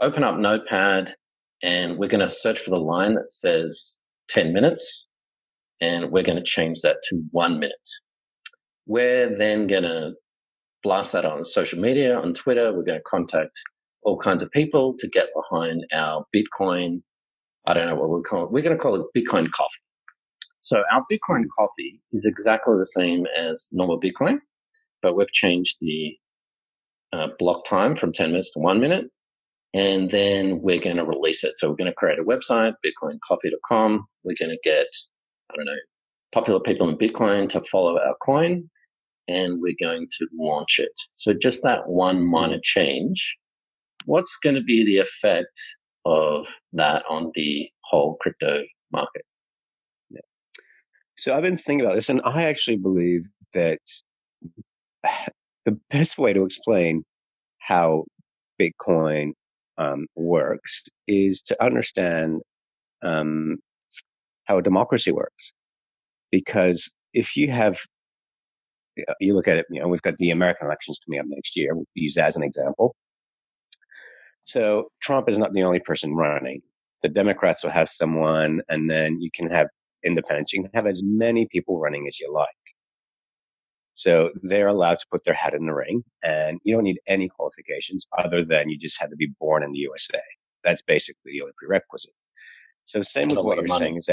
open 0.02 0.24
up 0.24 0.38
Notepad, 0.38 1.14
and 1.62 1.98
we're 1.98 2.10
going 2.10 2.28
to 2.28 2.34
search 2.34 2.60
for 2.60 2.72
the 2.72 2.78
line 2.78 3.16
that 3.16 3.30
says 3.30 3.98
10 4.30 4.54
minutes 4.54 5.08
and 5.82 6.12
we're 6.12 6.24
going 6.24 6.38
to 6.38 6.44
change 6.44 6.82
that 6.82 6.98
to 7.10 7.22
one 7.32 7.60
minute. 7.60 7.76
We're 8.88 9.38
then 9.38 9.68
going 9.68 9.84
to 9.84 10.14
blast 10.84 11.14
that 11.14 11.26
on 11.26 11.46
social 11.46 11.80
media, 11.80 12.18
on 12.20 12.34
Twitter. 12.34 12.74
We're 12.74 12.84
going 12.84 13.00
to 13.00 13.04
contact 13.06 13.60
all 14.04 14.18
kinds 14.18 14.44
of 14.44 14.52
people 14.52 14.96
to 15.00 15.08
get 15.08 15.28
behind 15.36 15.86
our 15.94 16.26
Bitcoin. 16.36 17.02
I 17.68 17.74
don't 17.74 17.88
know 17.88 17.96
what 17.96 18.10
we'll 18.10 18.24
call 18.24 18.46
it. 18.46 18.52
We're 18.52 18.64
going 18.64 18.78
to 18.78 18.82
call 18.82 18.96
it 18.96 19.08
Bitcoin 19.18 19.50
coffee. 19.52 19.82
So 20.62 20.84
our 20.92 21.04
Bitcoin 21.12 21.44
coffee 21.58 22.02
is 22.12 22.26
exactly 22.26 22.76
the 22.78 22.86
same 22.86 23.26
as 23.38 23.70
normal 23.72 24.00
Bitcoin, 24.00 24.38
but 25.02 25.16
we've 25.16 25.32
changed 25.32 25.78
the 25.82 26.16
uh, 27.14 27.28
block 27.40 27.66
time 27.66 27.96
from 27.96 28.14
10 28.14 28.32
minutes 28.32 28.52
to 28.54 28.60
one 28.60 28.80
minute 28.82 29.06
and 29.76 30.10
then 30.10 30.62
we're 30.62 30.80
going 30.80 30.96
to 30.96 31.06
release 31.06 31.44
it. 31.44 31.58
So 31.58 31.70
we're 31.70 31.76
going 31.76 31.92
to 31.92 31.96
create 31.96 32.18
a 32.18 32.24
website, 32.24 32.76
bitcoincoffee.com. 32.84 34.08
We're 34.24 34.36
going 34.40 34.52
to 34.52 34.60
get, 34.64 34.88
I 35.52 35.56
don't 35.58 35.66
know, 35.66 35.76
popular 36.34 36.62
people 36.62 36.88
in 36.88 36.98
Bitcoin 36.98 37.50
to 37.50 37.62
follow 37.62 38.00
our 38.00 38.16
coin 38.22 38.70
and 39.28 39.62
we're 39.62 39.76
going 39.78 40.08
to 40.18 40.28
launch 40.34 40.80
it. 40.80 40.94
So 41.12 41.34
just 41.34 41.62
that 41.64 41.90
one 41.90 42.26
minor 42.26 42.60
change. 42.64 43.36
What's 44.06 44.38
going 44.38 44.56
to 44.56 44.64
be 44.64 44.86
the 44.86 45.00
effect 45.00 45.60
of 46.06 46.48
that 46.72 47.04
on 47.10 47.32
the 47.36 47.70
whole 47.84 48.16
crypto 48.22 48.64
market? 48.94 49.26
Yeah. 50.10 50.22
So 51.18 51.36
I've 51.36 51.44
been 51.44 51.58
thinking 51.58 51.86
about 51.86 51.96
this 51.96 52.10
and 52.10 52.22
I 52.24 52.44
actually 52.44 52.78
believe 52.78 53.26
that 53.54 53.80
the 55.66 55.78
best 55.90 56.18
way 56.18 56.32
to 56.32 56.46
explain 56.46 57.04
how 57.58 58.06
Bitcoin 58.58 59.34
um, 59.78 60.08
works 60.16 60.84
is 61.08 61.42
to 61.44 61.64
understand 61.64 62.42
um, 63.02 63.58
how 64.46 64.58
a 64.58 64.62
democracy 64.62 65.12
works. 65.12 65.54
Because 66.32 66.94
if 67.14 67.38
you 67.38 67.50
have, 67.52 67.80
you 69.20 69.34
look 69.34 69.48
at 69.48 69.58
it, 69.58 69.66
you 69.70 69.80
know, 69.82 69.88
we've 69.88 70.02
got 70.02 70.18
the 70.18 70.32
American 70.32 70.68
elections 70.68 71.00
coming 71.06 71.20
up 71.20 71.26
next 71.28 71.56
year. 71.56 71.76
We'll 71.76 71.86
use 71.94 72.16
that 72.16 72.28
as 72.28 72.38
an 72.38 72.44
example. 72.44 72.96
So 74.44 74.90
Trump 75.02 75.28
is 75.30 75.38
not 75.38 75.54
the 75.54 75.64
only 75.64 75.80
person 75.80 76.14
running. 76.14 76.62
The 77.02 77.10
Democrats 77.10 77.64
will 77.64 77.72
have 77.72 77.90
someone, 77.90 78.62
and 78.70 78.90
then 78.90 79.20
you 79.22 79.30
can 79.34 79.50
have 79.50 79.68
independents. 80.04 80.54
You 80.54 80.64
can 80.64 80.72
have 80.74 80.88
as 80.88 81.04
many 81.04 81.48
people 81.52 81.80
running 81.80 82.08
as 82.08 82.20
you 82.20 82.32
like. 82.32 82.48
So 83.96 84.32
they're 84.44 84.68
allowed 84.68 85.00
to 85.00 85.08
put 85.10 85.24
their 85.24 85.34
head 85.34 85.54
in 85.54 85.66
the 85.66 85.74
ring 85.74 86.04
and 86.22 86.60
you 86.64 86.76
don't 86.76 86.84
need 86.84 87.00
any 87.08 87.30
qualifications 87.30 88.06
other 88.18 88.46
than 88.46 88.70
you 88.70 88.78
just 88.78 89.00
had 89.00 89.10
to 89.12 89.16
be 89.16 89.32
born 89.40 89.64
in 89.64 89.72
the 89.72 89.80
USA. 89.80 90.22
That's 90.64 90.82
basically 90.82 91.32
the 91.32 91.42
only 91.42 91.54
prerequisite. 91.58 92.14
So 92.84 93.02
same 93.04 93.30
with 93.30 93.40
what 93.40 93.58
you're 93.58 93.68
money. 93.68 93.80
saying 93.80 93.96
is 93.96 94.10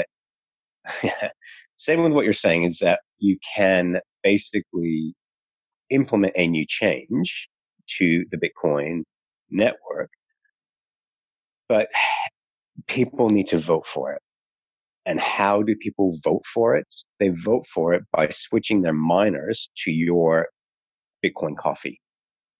that, 0.93 1.33
same 1.77 2.01
with 2.01 2.13
what 2.13 2.23
you're 2.23 2.33
saying 2.33 2.63
is 2.63 2.79
that 2.79 3.01
you 3.19 3.37
can 3.55 3.99
basically 4.23 5.15
implement 5.89 6.33
a 6.37 6.47
new 6.47 6.65
change 6.67 7.49
to 7.99 8.25
the 8.31 8.37
Bitcoin 8.37 9.03
network. 9.51 10.11
But 11.67 11.89
people 12.87 13.29
need 13.29 13.47
to 13.47 13.57
vote 13.57 13.85
for 13.85 14.13
it. 14.13 14.21
And 15.05 15.19
how 15.19 15.61
do 15.61 15.75
people 15.75 16.17
vote 16.23 16.45
for 16.45 16.75
it? 16.75 16.87
They 17.19 17.29
vote 17.29 17.65
for 17.65 17.93
it 17.93 18.03
by 18.11 18.29
switching 18.29 18.81
their 18.81 18.93
miners 18.93 19.69
to 19.83 19.91
your 19.91 20.47
Bitcoin 21.23 21.57
coffee. 21.57 21.99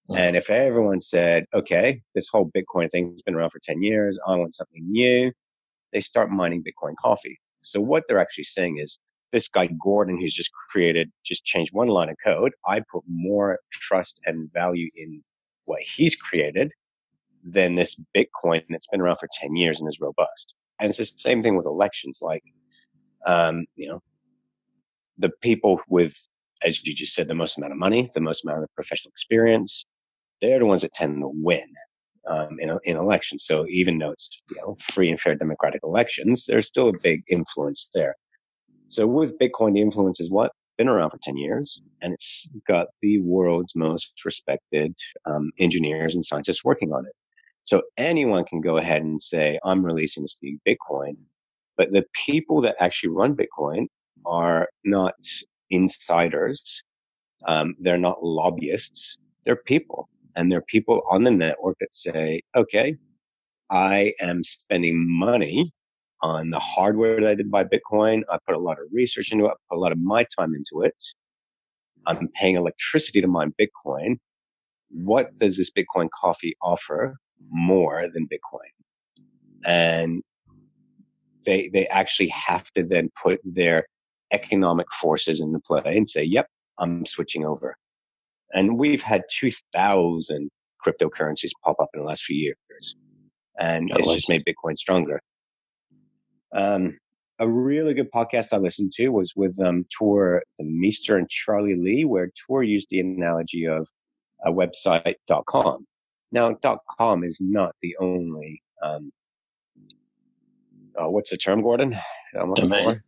Mm-hmm. 0.10 0.20
And 0.20 0.36
if 0.36 0.50
everyone 0.50 1.00
said, 1.00 1.46
okay, 1.54 2.02
this 2.16 2.28
whole 2.28 2.52
Bitcoin 2.52 2.92
thing 2.92 3.12
has 3.14 3.22
been 3.22 3.36
around 3.36 3.52
for 3.52 3.60
10 3.60 3.82
years. 3.82 4.20
I 4.28 4.36
want 4.36 4.54
something 4.54 4.84
new. 4.92 5.32
They 5.94 6.02
start 6.02 6.32
mining 6.32 6.64
Bitcoin 6.64 6.96
coffee. 6.98 7.40
So 7.62 7.80
what 7.80 8.04
they're 8.08 8.20
actually 8.20 8.44
saying 8.46 8.80
is 8.80 9.00
this 9.32 9.48
guy 9.48 9.70
Gordon, 9.82 10.20
who's 10.20 10.34
just 10.34 10.52
created, 10.72 11.12
just 11.24 11.46
changed 11.46 11.74
one 11.74 11.88
line 11.88 12.10
of 12.10 12.18
code. 12.24 12.54
I 12.68 12.82
put 12.92 13.04
more 13.08 13.60
trust 13.72 14.20
and 14.26 14.52
value 14.52 14.90
in 14.96 15.24
what 15.66 15.82
he's 15.82 16.16
created 16.16 16.74
than 17.44 17.76
this 17.76 18.00
Bitcoin 18.16 18.64
that's 18.70 18.88
been 18.88 19.02
around 19.02 19.18
for 19.18 19.30
10 19.34 19.56
years 19.56 19.80
and 19.80 19.88
is 19.88 20.00
robust. 20.00 20.56
And 20.80 20.90
it's 20.90 20.98
the 20.98 21.06
same 21.06 21.44
thing 21.44 21.56
with 21.56 21.66
elections. 21.66 22.20
Like, 22.22 22.44
um, 23.26 23.66
you 23.76 23.88
know, 23.88 24.02
the 25.18 25.30
people 25.42 25.82
with, 25.88 26.16
as 26.64 26.86
you 26.86 26.94
just 26.94 27.14
said, 27.14 27.28
the 27.28 27.36
most 27.36 27.58
amount 27.58 27.74
of 27.74 27.80
money, 27.80 28.10
the 28.14 28.22
most 28.22 28.44
amount 28.44 28.64
of 28.64 28.74
professional 28.76 29.12
experience, 29.12 29.86
they're 30.42 30.60
the 30.60 30.66
ones 30.66 30.82
that 30.82 30.94
tend 30.94 31.22
to 31.22 31.32
win 31.34 31.74
um, 32.28 32.58
in, 32.60 32.78
in 32.84 32.98
elections. 32.98 33.46
So 33.46 33.66
even 33.70 33.98
though 33.98 34.12
it's 34.12 34.42
you 34.50 34.58
know 34.58 34.76
free 34.80 35.10
and 35.10 35.20
fair 35.20 35.36
democratic 35.36 35.82
elections, 35.84 36.46
there's 36.46 36.68
still 36.68 36.90
a 36.90 37.00
big 37.02 37.24
influence 37.30 37.90
there. 37.94 38.16
So 38.88 39.08
with 39.08 39.38
Bitcoin, 39.40 39.74
the 39.74 39.82
influence 39.82 40.20
is 40.20 40.32
what 40.32 40.52
been 40.78 40.90
around 40.90 41.12
for 41.12 41.20
10 41.22 41.38
years 41.38 41.82
and 42.02 42.14
it's 42.14 42.50
got 42.68 42.88
the 43.02 43.20
world's 43.22 43.76
most 43.76 44.14
respected 44.26 44.96
um, 45.26 45.52
engineers 45.60 46.16
and 46.16 46.26
scientists 46.26 46.64
working 46.64 46.92
on 46.92 47.06
it. 47.06 47.14
So 47.66 47.84
anyone 47.98 48.46
can 48.46 48.62
go 48.62 48.78
ahead 48.78 49.02
and 49.02 49.22
say, 49.22 49.60
I'm 49.64 49.86
releasing 49.86 50.24
this 50.24 50.38
new 50.42 50.60
Bitcoin. 50.68 51.16
But 51.78 51.92
the 51.92 52.06
people 52.26 52.62
that 52.62 52.76
actually 52.80 53.10
run 53.10 53.36
Bitcoin 53.36 53.88
are 54.26 54.70
not 54.84 55.16
insiders. 55.70 56.84
Um, 57.48 57.76
they're 57.80 57.98
not 57.98 58.24
lobbyists. 58.24 59.18
They're 59.46 59.56
people 59.56 60.10
and 60.36 60.52
they're 60.52 60.62
people 60.62 61.04
on 61.10 61.24
the 61.24 61.32
network 61.32 61.78
that 61.80 61.96
say, 61.96 62.42
okay, 62.56 62.96
I 63.70 64.14
am 64.20 64.44
spending 64.44 65.06
money 65.10 65.72
on 66.22 66.50
the 66.50 66.60
hardware 66.60 67.20
that 67.20 67.30
I 67.30 67.36
did 67.36 67.52
buy 67.52 67.64
Bitcoin. 67.64 68.24
I 68.30 68.38
put 68.48 68.56
a 68.56 68.60
lot 68.60 68.80
of 68.80 68.86
research 68.94 69.32
into 69.32 69.46
it, 69.46 69.50
I 69.50 69.54
put 69.70 69.78
a 69.78 69.80
lot 69.80 69.92
of 69.92 70.00
my 70.00 70.26
time 70.38 70.54
into 70.56 70.86
it. 70.86 70.96
I'm 72.06 72.28
paying 72.30 72.56
electricity 72.56 73.22
to 73.22 73.28
mine 73.28 73.54
Bitcoin. 73.60 74.18
What 74.90 75.38
does 75.38 75.58
this 75.58 75.72
Bitcoin 75.72 76.10
coffee 76.12 76.56
offer 76.62 77.18
more 77.50 78.08
than 78.14 78.28
Bitcoin. 78.28 78.72
And 79.66 80.24
they, 81.46 81.70
they 81.70 81.88
actually 81.88 82.30
have 82.30 82.70
to 82.72 82.84
then 82.84 83.10
put 83.22 83.40
their 83.44 83.88
economic 84.32 84.88
forces 84.92 85.42
into 85.42 85.60
play 85.60 85.82
and 85.86 86.10
say, 86.10 86.24
yep, 86.24 86.48
I'm 86.78 87.06
switching 87.06 87.46
over. 87.46 87.76
And 88.54 88.78
we've 88.78 89.02
had 89.02 89.24
2000 89.32 90.50
cryptocurrencies 90.86 91.52
pop 91.64 91.78
up 91.80 91.90
in 91.94 92.02
the 92.02 92.06
last 92.06 92.24
few 92.24 92.38
years. 92.38 92.96
And 93.60 93.90
it's 93.96 94.08
just 94.14 94.30
made 94.30 94.44
Bitcoin 94.46 94.78
stronger. 94.78 95.22
Um, 96.54 96.98
a 97.40 97.48
really 97.48 97.94
good 97.94 98.12
podcast 98.12 98.54
I 98.54 98.58
listened 98.58 98.92
to 98.94 99.10
was 99.10 99.34
with 99.36 99.60
um, 99.60 99.86
Tuur 99.90 100.42
Demeester 100.60 101.18
and 101.18 101.30
Charlie 101.30 101.76
Lee, 101.76 102.06
where 102.06 102.30
Tuur 102.30 102.68
used 102.68 102.88
the 102.90 103.00
analogy 103.00 103.66
of 103.66 103.88
a 104.46 104.52
website.com. 104.52 105.86
Now, 106.34 106.54
.dot 106.64 106.80
.com 107.00 107.24
is 107.24 107.40
not 107.40 107.76
the 107.84 107.96
only, 108.00 108.64
um, 108.82 109.12
uh, 111.00 111.08
what's 111.08 111.30
the 111.30 111.38
term, 111.38 111.62
Gordon? 111.62 111.96
Domain. 112.56 113.04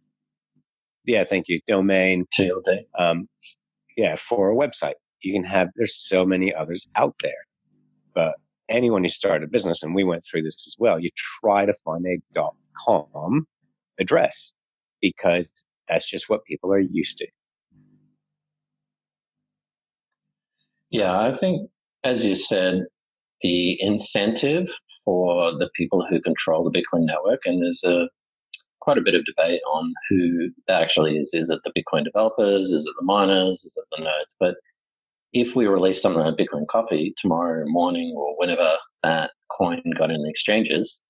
Yeah, 1.05 1.23
thank 1.23 1.47
you. 1.47 1.59
Domain. 1.65 2.27
TLD. 2.37 2.85
Um, 2.97 3.27
yeah, 3.97 4.15
for 4.15 4.51
a 4.51 4.55
website. 4.55 4.93
You 5.21 5.33
can 5.33 5.43
have, 5.43 5.69
there's 5.75 5.97
so 6.07 6.23
many 6.23 6.53
others 6.53 6.87
out 6.95 7.15
there. 7.23 7.33
But 8.13 8.35
anyone 8.69 9.03
who 9.03 9.09
started 9.09 9.43
a 9.43 9.51
business, 9.51 9.81
and 9.81 9.95
we 9.95 10.03
went 10.03 10.23
through 10.23 10.43
this 10.43 10.67
as 10.67 10.75
well, 10.77 10.99
you 10.99 11.09
try 11.41 11.65
to 11.65 11.73
find 11.83 12.05
a 12.05 12.21
.com 12.85 13.47
address 13.99 14.53
because 15.01 15.51
that's 15.87 16.07
just 16.07 16.29
what 16.29 16.43
people 16.45 16.71
are 16.71 16.79
used 16.79 17.17
to. 17.17 17.27
Yeah, 20.91 21.19
I 21.19 21.33
think, 21.33 21.71
as 22.03 22.23
you 22.23 22.35
said, 22.35 22.85
the 23.41 23.77
incentive 23.81 24.67
for 25.03 25.51
the 25.53 25.69
people 25.75 26.05
who 26.09 26.21
control 26.21 26.63
the 26.63 26.77
Bitcoin 26.77 27.05
network, 27.05 27.41
and 27.45 27.61
there's 27.61 27.83
a 27.83 28.07
quite 28.81 28.97
a 28.97 29.01
bit 29.01 29.15
of 29.15 29.25
debate 29.25 29.61
on 29.73 29.93
who 30.09 30.49
that 30.67 30.81
actually 30.81 31.17
is. 31.17 31.31
Is 31.33 31.49
it 31.49 31.59
the 31.63 31.71
Bitcoin 31.79 32.03
developers? 32.05 32.67
Is 32.71 32.85
it 32.85 32.93
the 32.99 33.05
miners? 33.05 33.65
Is 33.65 33.77
it 33.77 33.85
the 33.97 34.03
nodes? 34.03 34.35
But 34.39 34.55
if 35.33 35.55
we 35.55 35.67
release 35.67 36.01
something 36.01 36.21
like 36.21 36.35
Bitcoin 36.37 36.67
Coffee 36.67 37.13
tomorrow 37.17 37.65
morning 37.67 38.13
or 38.17 38.35
whenever 38.37 38.75
that 39.03 39.31
coin 39.49 39.81
got 39.97 40.11
in 40.11 40.23
the 40.23 40.29
exchanges, 40.29 41.01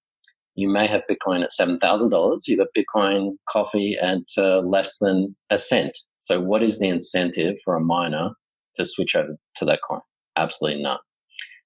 you 0.56 0.70
may 0.70 0.88
have 0.88 1.04
Bitcoin 1.10 1.44
at 1.44 1.52
seven 1.52 1.78
thousand 1.80 2.10
dollars. 2.10 2.48
You 2.48 2.58
got 2.58 2.68
Bitcoin 2.78 3.32
Coffee 3.50 3.98
at 4.02 4.20
uh, 4.38 4.60
less 4.62 4.98
than 5.00 5.36
a 5.50 5.58
cent. 5.58 5.98
So, 6.18 6.40
what 6.40 6.64
is 6.64 6.80
the 6.80 6.88
incentive 6.88 7.56
for 7.64 7.76
a 7.76 7.82
miner 7.82 8.32
to 8.78 8.86
switch 8.86 9.16
over 9.16 9.38
to 9.58 9.66
that 9.66 9.80
coin? 9.88 10.00
Absolutely 10.38 10.82
none. 10.82 11.00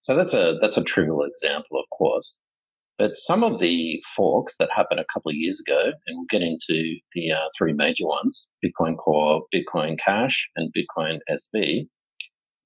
So 0.01 0.15
that's 0.15 0.34
a 0.34 0.58
that's 0.62 0.77
a 0.77 0.84
trivial 0.84 1.24
example, 1.24 1.79
of 1.79 1.86
course. 1.98 2.39
But 2.98 3.15
some 3.15 3.44
of 3.44 3.60
the 3.60 4.03
forks 4.15 4.58
that 4.58 4.70
happened 4.75 5.00
a 5.00 5.06
couple 5.13 5.29
of 5.29 5.36
years 5.36 5.62
ago, 5.62 5.91
and 6.06 6.18
we'll 6.18 6.25
get 6.29 6.41
into 6.41 6.96
the 7.13 7.32
uh, 7.32 7.48
three 7.58 7.74
major 7.74 8.06
ones: 8.06 8.48
Bitcoin 8.63 8.98
Core, 8.98 9.44
Bitcoin 9.53 9.98
Cash, 9.98 10.50
and 10.56 10.74
Bitcoin 10.74 11.20
SV, 11.29 11.88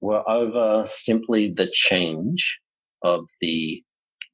were 0.00 0.28
over 0.28 0.84
simply 0.86 1.52
the 1.56 1.68
change 1.72 2.60
of 3.02 3.24
the 3.40 3.82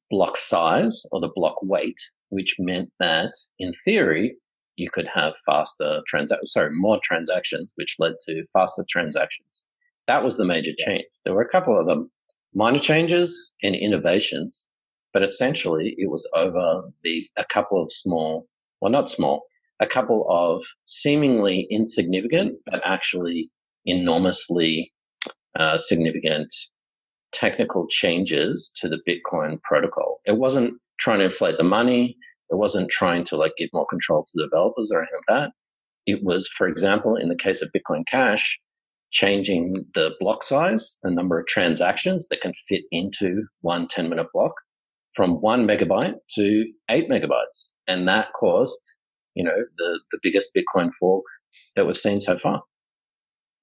block 0.09 0.37
size 0.37 1.03
or 1.11 1.21
the 1.21 1.31
block 1.35 1.55
weight, 1.61 1.97
which 2.29 2.55
meant 2.59 2.89
that, 2.99 3.31
in 3.59 3.71
theory, 3.85 4.35
you 4.75 4.89
could 4.91 5.07
have 5.13 5.33
faster 5.45 6.01
transactions, 6.07 6.51
sorry, 6.51 6.69
more 6.73 6.99
transactions, 7.03 7.71
which 7.75 7.95
led 7.99 8.13
to 8.27 8.43
faster 8.53 8.83
transactions. 8.89 9.65
That 10.07 10.23
was 10.23 10.37
the 10.37 10.45
major 10.45 10.71
change. 10.77 11.05
There 11.23 11.33
were 11.33 11.41
a 11.41 11.49
couple 11.49 11.79
of 11.79 11.85
them 11.85 12.09
minor 12.53 12.79
changes 12.79 13.53
and 13.63 13.75
innovations, 13.75 14.67
but 15.13 15.23
essentially 15.23 15.95
it 15.97 16.09
was 16.09 16.27
over 16.33 16.83
the 17.03 17.27
a 17.37 17.45
couple 17.45 17.81
of 17.81 17.91
small, 17.91 18.47
well, 18.81 18.91
not 18.91 19.09
small, 19.09 19.43
a 19.79 19.87
couple 19.87 20.25
of 20.29 20.63
seemingly 20.83 21.67
insignificant, 21.69 22.57
but 22.65 22.81
actually 22.85 23.49
enormously 23.85 24.91
uh, 25.59 25.77
significant 25.77 26.53
technical 27.31 27.87
changes 27.89 28.71
to 28.75 28.89
the 28.89 28.99
Bitcoin 29.07 29.61
protocol. 29.63 30.19
It 30.25 30.37
wasn't 30.37 30.75
trying 30.99 31.19
to 31.19 31.25
inflate 31.25 31.57
the 31.57 31.63
money. 31.63 32.15
It 32.49 32.55
wasn't 32.55 32.89
trying 32.89 33.23
to 33.25 33.37
like 33.37 33.53
give 33.57 33.69
more 33.73 33.85
control 33.85 34.25
to 34.25 34.43
developers 34.43 34.91
or 34.91 34.99
anything 34.99 35.19
like 35.27 35.39
that. 35.39 35.51
It 36.05 36.23
was, 36.23 36.47
for 36.47 36.67
example, 36.67 37.15
in 37.15 37.29
the 37.29 37.35
case 37.35 37.61
of 37.61 37.71
Bitcoin 37.71 38.05
Cash, 38.05 38.59
changing 39.11 39.85
the 39.93 40.15
block 40.19 40.43
size, 40.43 40.97
the 41.03 41.11
number 41.11 41.39
of 41.39 41.47
transactions 41.47 42.27
that 42.29 42.41
can 42.41 42.53
fit 42.67 42.83
into 42.91 43.45
one 43.61 43.87
10 43.87 44.09
minute 44.09 44.27
block 44.33 44.53
from 45.13 45.41
one 45.41 45.67
megabyte 45.67 46.15
to 46.35 46.65
eight 46.89 47.09
megabytes. 47.09 47.69
And 47.87 48.07
that 48.07 48.29
caused, 48.33 48.79
you 49.35 49.43
know, 49.43 49.65
the, 49.77 49.99
the 50.11 50.19
biggest 50.23 50.51
Bitcoin 50.55 50.91
fork 50.93 51.25
that 51.75 51.85
we've 51.85 51.97
seen 51.97 52.21
so 52.21 52.37
far. 52.37 52.61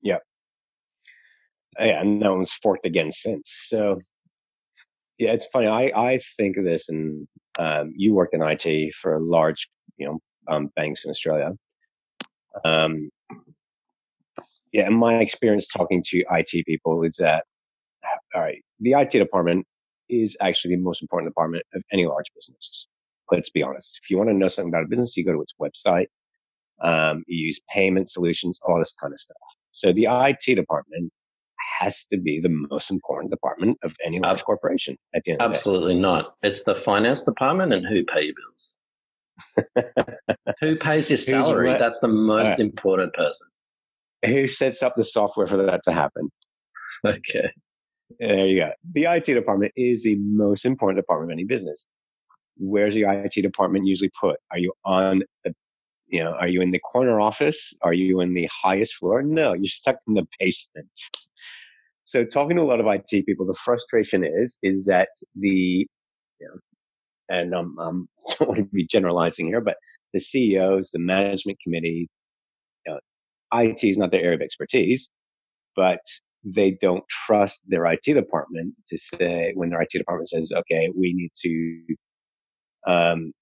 Yeah. 0.03 0.19
Yeah, 1.79 2.01
and 2.03 2.19
no 2.19 2.35
one's 2.35 2.53
forked 2.53 2.87
again 2.87 3.13
since. 3.13 3.55
So, 3.69 3.99
yeah, 5.17 5.33
it's 5.33 5.47
funny. 5.47 5.69
I, 5.69 5.93
I 5.95 6.19
think 6.37 6.57
of 6.57 6.65
this, 6.65 6.89
and 6.89 7.27
um, 7.59 7.93
you 7.97 8.15
work 8.15 8.31
in 8.33 8.43
IT 8.43 8.95
for 8.95 9.21
large, 9.21 9.69
you 9.97 10.07
know, 10.07 10.19
um, 10.49 10.71
banks 10.75 11.05
in 11.05 11.11
Australia. 11.11 11.53
Um, 12.65 13.11
yeah, 14.73 14.87
in 14.87 14.95
my 14.95 15.15
experience 15.17 15.67
talking 15.67 16.03
to 16.09 16.25
IT 16.31 16.67
people 16.67 17.03
is 17.03 17.17
that, 17.17 17.45
all 18.35 18.43
right, 18.43 18.63
the 18.81 18.93
IT 18.93 19.11
department 19.11 19.67
is 20.09 20.37
actually 20.41 20.75
the 20.75 20.83
most 20.83 21.03
important 21.03 21.31
department 21.31 21.65
of 21.75 21.83
any 21.93 22.07
large 22.07 22.27
business. 22.35 22.89
Let's 23.31 23.51
be 23.51 23.63
honest. 23.63 24.01
If 24.03 24.11
you 24.11 24.17
want 24.17 24.31
to 24.31 24.35
know 24.35 24.49
something 24.49 24.73
about 24.73 24.85
a 24.85 24.89
business, 24.89 25.17
you 25.17 25.25
go 25.25 25.33
to 25.33 25.43
its 25.43 25.55
website. 25.61 26.07
Um, 26.81 27.25
you 27.27 27.47
use 27.47 27.61
payment 27.69 28.09
solutions, 28.09 28.61
all 28.67 28.79
this 28.79 28.93
kind 28.93 29.13
of 29.13 29.19
stuff. 29.19 29.37
So 29.73 29.93
the 29.93 30.07
IT 30.09 30.55
department 30.55 31.13
has 31.81 32.07
to 32.07 32.19
be 32.19 32.41
the 32.41 32.49
most 32.49 32.91
important 32.91 33.31
department 33.31 33.79
of 33.83 33.95
any 34.05 34.21
large 34.21 34.45
corporation 34.45 34.97
at 35.15 35.25
the 35.25 35.33
end 35.33 35.43
Absolutely 35.43 35.95
not. 35.95 36.35
It's 36.43 36.65
the 36.65 36.75
finance 36.75 37.25
department 37.25 37.73
and 37.73 37.87
who 37.87 38.05
pay 38.05 38.23
your 38.23 38.35
bills. 38.35 38.77
who 40.61 40.77
pays 40.77 41.11
your 41.11 41.19
salary? 41.19 41.77
That's 41.79 41.99
the 41.99 42.09
most 42.09 42.51
right. 42.51 42.61
important 42.61 43.13
person 43.15 43.49
who 44.25 44.47
sets 44.47 44.83
up 44.83 44.95
the 44.97 45.05
software 45.05 45.47
for 45.47 45.57
that 45.57 45.83
to 45.85 45.93
happen? 45.93 46.31
Okay. 47.05 47.51
There 48.19 48.47
you 48.47 48.57
go. 48.57 48.73
The 48.93 49.05
IT 49.05 49.25
department 49.25 49.73
is 49.77 50.03
the 50.03 50.17
most 50.17 50.65
important 50.65 50.99
department 50.99 51.31
of 51.31 51.35
any 51.35 51.45
business. 51.45 51.87
Where's 52.57 52.97
your 52.97 53.13
IT 53.13 53.35
department 53.43 53.87
usually 53.87 54.11
put? 54.19 54.41
Are 54.51 54.59
you 54.59 54.73
on 54.85 55.23
the, 55.45 55.55
you 56.09 56.25
know, 56.25 56.33
are 56.33 56.49
you 56.49 56.63
in 56.63 56.71
the 56.71 56.79
corner 56.79 57.21
office? 57.21 57.75
Are 57.83 57.93
you 57.93 58.21
in 58.21 58.35
the 58.35 58.49
highest 58.51 58.95
floor? 58.95 59.23
No, 59.23 59.53
you're 59.53 59.67
stuck 59.67 59.99
in 60.09 60.15
the 60.15 60.27
basement. 60.41 60.89
So 62.05 62.25
talking 62.25 62.57
to 62.57 62.63
a 62.63 62.65
lot 62.65 62.81
of 62.81 62.87
IT 62.87 63.27
people, 63.27 63.47
the 63.47 63.55
frustration 63.55 64.25
is, 64.25 64.59
is 64.63 64.87
that 64.87 65.11
the, 65.35 65.87
you 66.41 66.49
know, 66.49 66.59
and 67.29 67.55
um, 67.55 67.79
um, 67.79 68.09
I'm 68.17 68.37
don't 68.39 68.49
want 68.49 68.59
to 68.59 68.65
be 68.65 68.87
generalizing 68.87 69.49
here, 69.49 69.61
but 69.61 69.77
the 70.15 70.21
CEOs, 70.21 70.91
the 70.91 70.99
management 70.99 71.59
committee, 71.63 72.09
IT 73.53 73.85
is 73.85 73.99
not 73.99 74.11
their 74.11 74.23
area 74.23 74.37
of 74.37 74.43
expertise, 74.43 75.09
but 75.77 76.01
they 76.45 76.73
don't 76.73 77.07
trust 77.09 77.63
their 77.67 77.87
IT 77.87 78.03
department 78.05 78.75
to 78.89 78.99
say 78.99 79.53
when 79.55 79.71
their 79.71 79.81
IT 79.81 79.91
department 79.91 80.29
says, 80.29 80.53
okay, 80.53 80.91
we 80.97 81.13
need 81.13 81.31
to 81.43 81.97
um, 82.87 83.33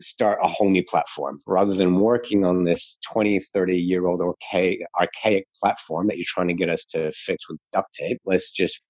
start 0.00 0.38
a 0.42 0.48
whole 0.48 0.68
new 0.68 0.84
platform 0.84 1.38
rather 1.46 1.74
than 1.74 2.00
working 2.00 2.44
on 2.44 2.64
this 2.64 2.98
20, 3.10 3.38
30 3.38 3.76
year 3.76 4.06
old 4.06 4.20
archaic, 4.20 5.46
platform 5.60 6.08
that 6.08 6.16
you're 6.16 6.24
trying 6.26 6.48
to 6.48 6.54
get 6.54 6.68
us 6.68 6.84
to 6.84 7.12
fix 7.12 7.48
with 7.48 7.58
duct 7.72 7.92
tape. 7.94 8.18
Let's 8.24 8.50
just 8.50 8.82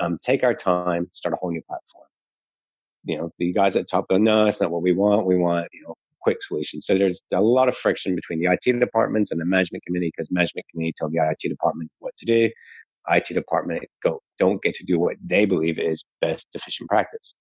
um, 0.00 0.18
take 0.22 0.44
our 0.44 0.54
time, 0.54 1.08
start 1.12 1.34
a 1.34 1.36
whole 1.36 1.50
new 1.50 1.62
platform. 1.62 2.06
You 3.04 3.16
know, 3.16 3.30
the 3.38 3.52
guys 3.52 3.76
at 3.76 3.88
top 3.88 4.08
go, 4.08 4.18
no, 4.18 4.44
that's 4.44 4.60
not 4.60 4.70
what 4.70 4.82
we 4.82 4.92
want. 4.92 5.26
We 5.26 5.36
want, 5.36 5.68
you 5.72 5.82
know, 5.82 5.94
quick 6.22 6.42
solution. 6.42 6.80
So 6.80 6.96
there's 6.96 7.22
a 7.32 7.42
lot 7.42 7.68
of 7.68 7.76
friction 7.76 8.14
between 8.14 8.40
the 8.40 8.52
IT 8.52 8.78
departments 8.78 9.30
and 9.32 9.40
the 9.40 9.44
management 9.44 9.84
committee 9.84 10.12
because 10.14 10.30
management 10.30 10.66
committee 10.70 10.94
tell 10.96 11.10
the 11.10 11.18
IT 11.18 11.48
department 11.48 11.90
what 11.98 12.16
to 12.18 12.26
do. 12.26 12.50
IT 13.08 13.26
department 13.34 13.84
go, 14.04 14.20
don't 14.38 14.62
get 14.62 14.74
to 14.74 14.84
do 14.84 14.98
what 14.98 15.16
they 15.24 15.44
believe 15.44 15.78
is 15.78 16.04
best 16.20 16.48
efficient 16.54 16.88
practice. 16.88 17.34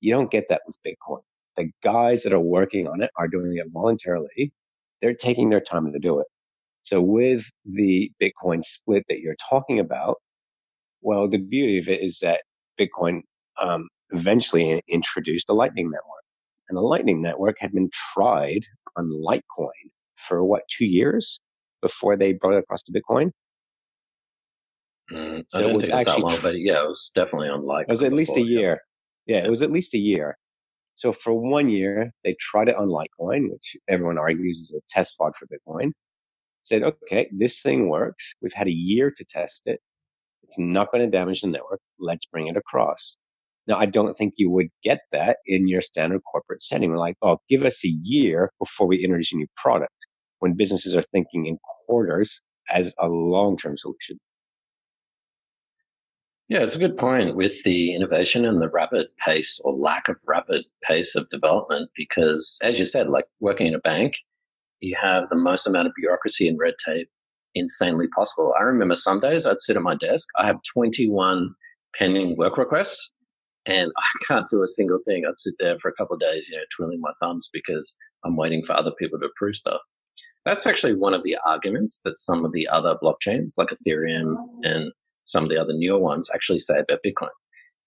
You 0.00 0.12
don't 0.12 0.30
get 0.30 0.48
that 0.48 0.62
with 0.66 0.76
Bitcoin. 0.86 1.20
The 1.56 1.70
guys 1.82 2.24
that 2.24 2.32
are 2.32 2.40
working 2.40 2.88
on 2.88 3.02
it 3.02 3.10
are 3.16 3.28
doing 3.28 3.56
it 3.56 3.66
voluntarily. 3.72 4.52
They're 5.00 5.14
taking 5.14 5.50
their 5.50 5.60
time 5.60 5.92
to 5.92 5.98
do 5.98 6.20
it. 6.20 6.26
So 6.82 7.00
with 7.00 7.50
the 7.64 8.10
Bitcoin 8.22 8.62
split 8.62 9.04
that 9.08 9.20
you're 9.20 9.36
talking 9.48 9.78
about, 9.78 10.16
well, 11.00 11.28
the 11.28 11.38
beauty 11.38 11.78
of 11.78 11.88
it 11.88 12.02
is 12.02 12.18
that 12.20 12.42
Bitcoin 12.78 13.22
um, 13.60 13.88
eventually 14.10 14.82
introduced 14.88 15.48
a 15.48 15.54
Lightning 15.54 15.86
Network. 15.86 16.23
And 16.68 16.76
the 16.76 16.82
Lightning 16.82 17.20
Network 17.20 17.56
had 17.58 17.72
been 17.72 17.90
tried 18.12 18.60
on 18.96 19.10
Litecoin 19.10 19.90
for 20.16 20.44
what, 20.44 20.62
two 20.68 20.86
years 20.86 21.40
before 21.82 22.16
they 22.16 22.32
brought 22.32 22.54
it 22.54 22.60
across 22.60 22.82
to 22.84 22.92
Bitcoin? 22.92 23.30
Mm, 25.12 25.44
so 25.48 25.58
I 25.58 25.60
don't 25.60 25.70
it 25.70 25.80
think 25.82 25.92
it's 25.92 26.04
that 26.06 26.20
long, 26.20 26.38
but 26.42 26.58
yeah, 26.58 26.82
it 26.82 26.88
was 26.88 27.12
definitely 27.14 27.48
on 27.48 27.62
Litecoin. 27.62 27.82
It 27.82 27.88
was 27.90 28.02
at 28.02 28.12
least 28.12 28.34
before, 28.34 28.46
a 28.46 28.50
year. 28.50 28.80
Yeah. 29.26 29.36
yeah, 29.38 29.44
it 29.44 29.50
was 29.50 29.62
at 29.62 29.70
least 29.70 29.94
a 29.94 29.98
year. 29.98 30.36
So 30.94 31.12
for 31.12 31.34
one 31.34 31.68
year, 31.68 32.12
they 32.22 32.36
tried 32.40 32.68
it 32.68 32.76
on 32.76 32.88
Litecoin, 32.88 33.50
which 33.50 33.76
everyone 33.88 34.16
argues 34.16 34.58
is 34.58 34.74
a 34.74 34.80
test 34.88 35.10
spot 35.10 35.34
for 35.36 35.46
Bitcoin. 35.46 35.90
Said, 36.62 36.82
okay, 36.82 37.28
this 37.30 37.60
thing 37.60 37.90
works. 37.90 38.34
We've 38.40 38.54
had 38.54 38.68
a 38.68 38.72
year 38.72 39.12
to 39.14 39.24
test 39.24 39.62
it. 39.66 39.80
It's 40.44 40.58
not 40.58 40.90
going 40.90 41.04
to 41.04 41.10
damage 41.10 41.42
the 41.42 41.48
network. 41.48 41.80
Let's 41.98 42.26
bring 42.26 42.46
it 42.46 42.56
across. 42.56 43.18
Now, 43.66 43.78
I 43.78 43.86
don't 43.86 44.12
think 44.14 44.34
you 44.36 44.50
would 44.50 44.68
get 44.82 45.00
that 45.12 45.38
in 45.46 45.68
your 45.68 45.80
standard 45.80 46.20
corporate 46.30 46.60
setting. 46.60 46.90
We're 46.90 46.98
like, 46.98 47.16
oh, 47.22 47.38
give 47.48 47.62
us 47.62 47.84
a 47.84 47.88
year 47.88 48.50
before 48.58 48.86
we 48.86 49.02
introduce 49.02 49.32
a 49.32 49.36
new 49.36 49.46
product 49.56 49.94
when 50.40 50.54
businesses 50.54 50.94
are 50.94 51.02
thinking 51.02 51.46
in 51.46 51.58
quarters 51.86 52.42
as 52.70 52.94
a 52.98 53.08
long-term 53.08 53.78
solution. 53.78 54.18
Yeah, 56.48 56.62
it's 56.62 56.76
a 56.76 56.78
good 56.78 56.98
point 56.98 57.36
with 57.36 57.62
the 57.62 57.94
innovation 57.94 58.44
and 58.44 58.60
the 58.60 58.68
rapid 58.68 59.06
pace 59.26 59.58
or 59.64 59.72
lack 59.72 60.10
of 60.10 60.20
rapid 60.26 60.66
pace 60.86 61.14
of 61.14 61.26
development. 61.30 61.90
Because 61.96 62.58
as 62.62 62.78
you 62.78 62.84
said, 62.84 63.08
like 63.08 63.24
working 63.40 63.66
in 63.66 63.74
a 63.74 63.78
bank, 63.78 64.14
you 64.80 64.94
have 65.00 65.30
the 65.30 65.36
most 65.36 65.66
amount 65.66 65.86
of 65.86 65.94
bureaucracy 65.96 66.46
and 66.46 66.58
red 66.58 66.74
tape 66.84 67.08
insanely 67.54 68.08
possible. 68.14 68.52
I 68.58 68.64
remember 68.64 68.94
some 68.94 69.20
days 69.20 69.46
I'd 69.46 69.60
sit 69.60 69.76
at 69.76 69.82
my 69.82 69.96
desk, 69.96 70.28
I 70.38 70.46
have 70.46 70.58
21 70.74 71.54
pending 71.98 72.36
work 72.36 72.58
requests 72.58 73.12
and 73.66 73.92
I 73.98 74.24
can't 74.26 74.48
do 74.48 74.62
a 74.62 74.68
single 74.68 74.98
thing. 75.06 75.24
I'd 75.26 75.38
sit 75.38 75.54
there 75.58 75.78
for 75.78 75.88
a 75.88 75.94
couple 75.94 76.14
of 76.14 76.20
days, 76.20 76.48
you 76.48 76.56
know, 76.56 76.64
twiddling 76.74 77.00
my 77.00 77.12
thumbs 77.20 77.50
because 77.52 77.96
I'm 78.24 78.36
waiting 78.36 78.64
for 78.64 78.74
other 78.74 78.92
people 78.98 79.18
to 79.18 79.26
approve 79.26 79.56
stuff. 79.56 79.80
That's 80.44 80.66
actually 80.66 80.94
one 80.94 81.14
of 81.14 81.22
the 81.22 81.36
arguments 81.46 82.00
that 82.04 82.18
some 82.18 82.44
of 82.44 82.52
the 82.52 82.68
other 82.68 82.96
blockchains 83.02 83.54
like 83.56 83.68
Ethereum 83.68 84.36
and 84.62 84.92
some 85.24 85.42
of 85.42 85.50
the 85.50 85.56
other 85.56 85.72
newer 85.72 85.98
ones 85.98 86.30
actually 86.34 86.58
say 86.58 86.78
about 86.78 87.00
Bitcoin. 87.04 87.30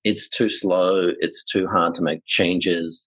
It's 0.03 0.27
too 0.27 0.49
slow. 0.49 1.11
It's 1.19 1.43
too 1.45 1.67
hard 1.67 1.93
to 1.95 2.01
make 2.01 2.25
changes. 2.25 3.05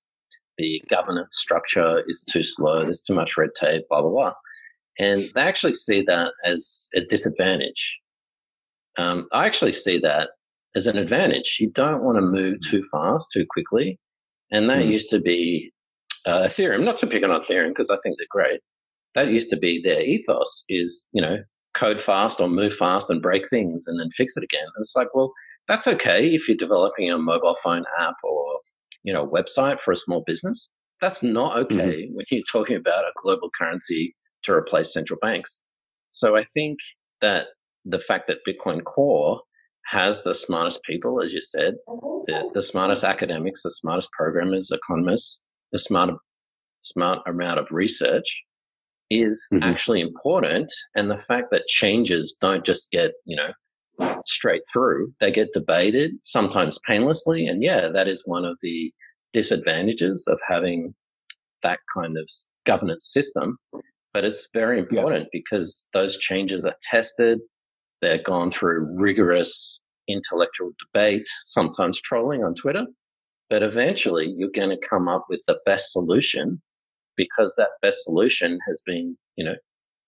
The 0.59 0.81
governance 0.89 1.37
structure 1.37 2.05
is 2.07 2.25
too 2.31 2.43
slow. 2.43 2.85
There's 2.85 3.01
too 3.01 3.15
much 3.15 3.37
red 3.37 3.51
tape, 3.59 3.83
blah, 3.89 4.03
blah, 4.03 4.11
blah. 4.11 4.33
And 4.99 5.23
they 5.35 5.43
actually 5.43 5.73
see 5.73 6.03
that 6.03 6.33
as 6.45 6.89
a 6.95 7.01
disadvantage. 7.01 7.99
Um, 8.99 9.27
I 9.33 9.47
actually 9.47 9.73
see 9.73 9.99
that 10.01 10.31
as 10.75 10.87
an 10.87 10.99
advantage. 10.99 11.59
You 11.61 11.71
don't 11.71 12.03
want 12.03 12.17
to 12.17 12.23
move 12.23 12.59
too 12.69 12.83
fast, 12.91 13.31
too 13.33 13.47
quickly. 13.49 13.99
And 14.51 14.69
that 14.71 14.85
mm. 14.85 14.91
used 14.91 15.11
to 15.11 15.21
be 15.21 15.73
uh, 16.27 16.43
Ethereum, 16.43 16.85
not 16.85 16.97
to 16.99 17.07
pick 17.07 17.23
on 17.23 17.31
Ethereum 17.31 17.69
because 17.69 17.91
I 17.91 17.97
think 18.03 18.17
they're 18.19 18.27
great. 18.31 18.61
That 19.15 19.29
used 19.31 19.51
to 19.51 19.57
be 19.57 19.81
their 19.83 20.01
ethos 20.01 20.65
is, 20.69 21.07
you 21.13 21.23
know, 21.23 21.39
code 21.75 22.01
fast 22.01 22.41
or 22.41 22.49
move 22.49 22.75
fast 22.75 23.11
and 23.11 23.23
break 23.23 23.49
things 23.49 23.87
and 23.87 23.99
then 23.99 24.11
fix 24.11 24.37
it 24.37 24.45
again. 24.45 24.63
And 24.63 24.83
it's 24.83 24.95
like, 24.95 25.09
well, 25.15 25.33
that's 25.69 25.87
okay 25.87 26.27
if 26.35 26.49
you're 26.49 26.57
developing 26.57 27.11
a 27.11 27.19
mobile 27.19 27.57
phone 27.63 27.85
app 27.99 28.15
or, 28.25 28.61
you 29.03 29.13
know, 29.13 29.27
website 29.27 29.79
for 29.85 29.93
a 29.93 29.97
small 29.97 30.23
business. 30.27 30.71
That's 31.01 31.23
not 31.23 31.57
okay 31.59 32.05
mm-hmm. 32.05 32.15
when 32.15 32.27
you're 32.31 32.43
talking 32.51 32.77
about 32.77 33.05
a 33.05 33.13
global 33.23 33.51
currency 33.57 34.15
to 34.43 34.53
replace 34.53 34.93
central 34.93 35.19
banks. 35.21 35.61
So 36.11 36.37
I 36.37 36.45
think 36.55 36.79
that 37.21 37.47
the 37.85 37.99
fact 37.99 38.29
that 38.29 38.39
Bitcoin 38.47 38.85
Core 38.85 39.41
has 39.91 40.23
the 40.23 40.35
smartest 40.35 40.83
people, 40.85 41.21
as 41.23 41.33
you 41.33 41.41
said, 41.41 41.75
the, 42.27 42.51
the 42.55 42.63
smartest 42.63 43.03
academics, 43.03 43.63
the 43.63 43.71
smartest 43.71 44.09
programmers, 44.13 44.71
economists, 44.71 45.41
the 45.73 45.79
smart, 45.79 46.11
smart 46.83 47.19
amount 47.27 47.59
of 47.59 47.73
research 47.73 48.45
is 49.11 49.49
mm-hmm. 49.53 49.65
actually 49.65 50.01
important. 50.01 50.71
And 50.95 51.11
the 51.11 51.19
fact 51.19 51.49
that 51.51 51.67
changes 51.67 52.37
don't 52.41 52.65
just 52.65 52.89
get, 52.93 53.11
you 53.25 53.37
know, 53.37 54.13
straight 54.25 54.63
through, 54.73 55.13
they 55.21 55.33
get 55.33 55.53
debated, 55.53 56.13
sometimes 56.23 56.79
painlessly. 56.87 57.47
And 57.47 57.61
yeah, 57.63 57.89
that 57.89 58.07
is 58.07 58.23
one 58.25 58.45
of 58.45 58.57
the 58.63 58.93
disadvantages 59.33 60.25
of 60.29 60.39
having 60.49 60.95
that 61.65 61.81
kind 61.97 62.17
of 62.17 62.31
governance 62.65 63.11
system. 63.13 63.59
But 64.13 64.25
it's 64.25 64.49
very 64.55 64.79
important 64.79 65.25
yeah. 65.25 65.41
because 65.41 65.89
those 65.93 66.17
changes 66.19 66.65
are 66.65 66.77
tested. 66.91 67.41
They're 68.01 68.23
gone 68.23 68.51
through 68.51 68.97
rigorous 68.99 69.81
intellectual 70.09 70.71
debate, 70.79 71.27
sometimes 71.45 72.01
trolling 72.01 72.43
on 72.43 72.55
Twitter. 72.55 72.87
But 73.49 73.63
eventually 73.63 74.33
you're 74.37 74.51
going 74.51 74.71
to 74.71 74.89
come 74.89 75.09
up 75.09 75.27
with 75.29 75.43
the 75.47 75.59
best 75.67 75.93
solution 75.93 76.61
because 77.17 77.55
that 77.57 77.71
best 77.83 78.05
solution 78.05 78.59
has 78.67 78.83
been, 78.87 79.17
you 79.37 79.45
know, 79.45 79.57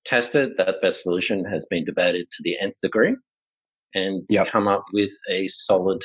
tested, 0.04 0.52
that 0.58 0.80
best 0.80 1.02
solution 1.02 1.44
has 1.44 1.66
been 1.66 1.84
debated 1.84 2.26
to 2.30 2.42
the 2.42 2.56
nth 2.60 2.80
degree 2.80 3.14
and 3.94 4.24
yep. 4.28 4.46
come 4.46 4.68
up 4.68 4.84
with 4.92 5.10
a 5.30 5.48
solid 5.48 6.02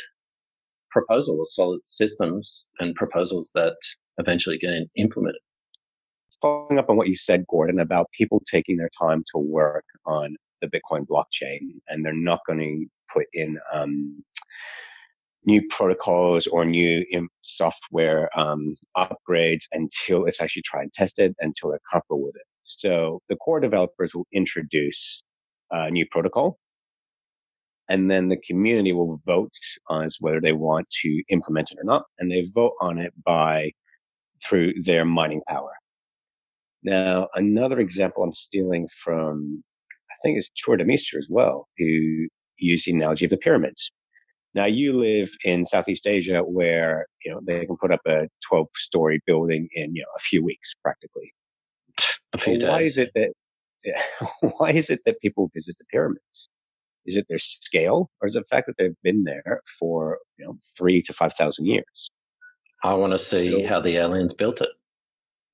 proposal 0.92 1.38
or 1.38 1.46
solid 1.46 1.82
systems 1.86 2.66
and 2.80 2.96
proposals 2.96 3.52
that 3.54 3.76
eventually 4.18 4.58
get 4.58 4.72
implemented. 4.96 5.42
Following 6.42 6.78
up 6.78 6.90
on 6.90 6.98
what 6.98 7.08
you 7.08 7.16
said, 7.16 7.46
Gordon, 7.48 7.80
about 7.80 8.12
people 8.12 8.42
taking 8.50 8.78
their 8.78 8.90
time 9.00 9.24
to 9.34 9.40
work 9.40 9.86
on 10.06 10.36
the 10.62 10.68
Bitcoin 10.68 11.06
blockchain 11.08 11.60
and 11.88 12.04
they're 12.04 12.14
not 12.14 12.42
going 12.48 12.60
to 12.60 12.86
put 13.14 13.28
in 13.34 13.58
um, 13.74 14.24
new 15.46 15.66
protocols 15.70 16.46
or 16.48 16.66
new 16.66 17.06
software 17.42 18.30
um, 18.38 18.76
upgrades 18.96 19.64
until 19.72 20.26
it's 20.26 20.42
actually 20.42 20.64
tried 20.64 20.84
and 20.84 20.94
tested, 20.94 21.34
until 21.40 21.70
they're 21.70 21.80
comfortable 21.92 22.22
with 22.22 22.36
it. 22.36 22.46
So 22.64 23.22
the 23.30 23.38
core 23.38 23.62
developers 23.62 24.14
will 24.14 24.28
introduce 24.34 25.24
a 25.72 25.90
new 25.90 26.06
protocol, 26.12 26.60
and 27.90 28.12
then 28.12 28.28
the 28.28 28.38
community 28.38 28.92
will 28.92 29.22
vote 29.26 29.54
on 29.88 30.10
whether 30.20 30.42
they 30.42 30.52
want 30.52 30.90
to 31.02 31.24
implement 31.30 31.72
it 31.72 31.78
or 31.80 31.86
not, 31.86 32.04
and 32.20 32.30
they 32.30 32.50
vote 32.54 32.74
on 32.82 32.98
it 33.00 33.14
by 33.24 33.72
through 34.44 34.74
their 34.84 35.06
mining 35.06 35.42
power. 35.48 35.72
Now, 36.84 37.30
another 37.36 37.80
example 37.80 38.24
I'm 38.24 38.34
stealing 38.34 38.88
from, 39.04 39.64
think 40.22 40.38
it's 40.38 40.50
Tuur 40.50 40.80
Demeester 40.80 41.18
as 41.18 41.28
well, 41.30 41.68
who 41.78 42.28
used 42.58 42.86
the 42.86 42.92
analogy 42.92 43.26
of 43.26 43.32
the 43.32 43.38
pyramids. 43.38 43.92
Now 44.54 44.66
you 44.66 44.94
live 44.94 45.30
in 45.44 45.66
Southeast 45.66 46.08
Asia 46.08 46.40
where, 46.40 47.06
you 47.24 47.32
know, 47.32 47.40
they 47.46 47.66
can 47.66 47.78
put 47.78 47.92
up 47.92 48.02
a 48.08 48.28
12 48.48 48.68
story 48.76 49.22
building 49.28 49.68
in, 49.74 49.96
you 49.96 50.02
know, 50.02 50.08
a 50.16 50.20
few 50.20 50.44
weeks 50.44 50.74
practically. 50.84 51.34
A 52.34 52.38
few 52.38 52.58
days. 52.58 52.70
Why 52.70 52.82
is 52.82 52.98
it 52.98 53.12
that, 53.14 53.34
why 54.58 54.72
is 54.72 54.90
it 54.90 55.02
that 55.06 55.20
people 55.22 55.52
visit 55.54 55.76
the 55.78 55.86
pyramids? 55.92 56.50
Is 57.06 57.16
it 57.16 57.26
their 57.30 57.40
scale, 57.40 58.10
or 58.22 58.28
is 58.28 58.36
it 58.36 58.40
the 58.40 58.56
fact 58.56 58.68
that 58.68 58.76
they've 58.78 59.02
been 59.02 59.24
there 59.24 59.62
for 59.80 60.18
you 60.38 60.46
know 60.46 60.58
three 60.78 61.02
to 61.04 61.14
five 61.14 61.34
thousand 61.34 61.66
years? 61.68 62.12
I 62.84 62.94
want 62.96 63.14
to 63.14 63.18
see 63.18 63.64
how 63.64 63.80
the 63.80 63.96
aliens 63.96 64.34
built 64.34 64.62
it. 64.62 64.70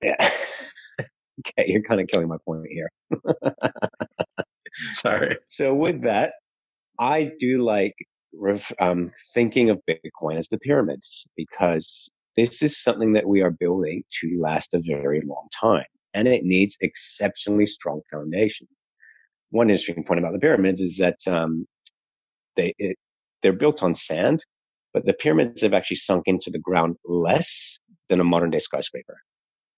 Yeah. 0.02 0.16
okay, 1.00 1.66
you're 1.68 1.84
kind 1.84 2.02
of 2.02 2.08
killing 2.08 2.28
my 2.28 2.38
point 2.44 2.66
here. 2.70 2.90
Sorry. 4.94 5.38
So 5.48 5.74
with 5.74 6.02
that, 6.02 6.34
I 7.00 7.32
do 7.40 7.64
like 7.64 7.96
um, 8.80 9.12
thinking 9.34 9.70
of 9.70 9.82
Bitcoin 9.90 10.38
as 10.38 10.50
the 10.50 10.60
pyramids 10.60 11.28
because 11.36 12.10
this 12.36 12.62
is 12.62 12.82
something 12.82 13.14
that 13.14 13.28
we 13.28 13.42
are 13.42 13.52
building 13.52 14.04
to 14.22 14.40
last 14.42 14.74
a 14.74 14.82
very 14.86 15.22
long 15.26 15.48
time 15.60 15.86
and 16.14 16.28
it 16.28 16.44
needs 16.44 16.78
exceptionally 16.82 17.66
strong 17.66 18.02
foundation. 18.12 18.68
One 19.52 19.70
interesting 19.70 20.04
point 20.04 20.20
about 20.20 20.34
the 20.34 20.40
pyramids 20.40 20.82
is 20.82 20.98
that 20.98 21.20
um, 21.28 21.66
they 22.56 22.74
it, 22.78 22.98
they're 23.42 23.54
built 23.54 23.84
on 23.84 23.94
sand, 23.94 24.46
but 24.94 25.06
the 25.06 25.14
pyramids 25.14 25.62
have 25.62 25.74
actually 25.74 25.98
sunk 25.98 26.24
into 26.28 26.50
the 26.50 26.60
ground 26.60 26.96
less 27.06 27.80
than 28.10 28.20
a 28.20 28.24
modern 28.24 28.50
day 28.50 28.60
skyscraper. 28.60 29.18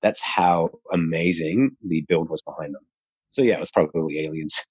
That's 0.01 0.21
how 0.21 0.69
amazing 0.93 1.75
the 1.85 2.05
build 2.07 2.29
was 2.29 2.41
behind 2.41 2.73
them. 2.75 2.85
So 3.35 3.41
yeah, 3.41 3.55
it 3.55 3.59
was 3.59 3.71
probably 3.71 4.21
aliens. 4.21 4.63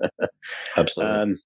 Absolutely. 0.78 1.14
Um, 1.14 1.36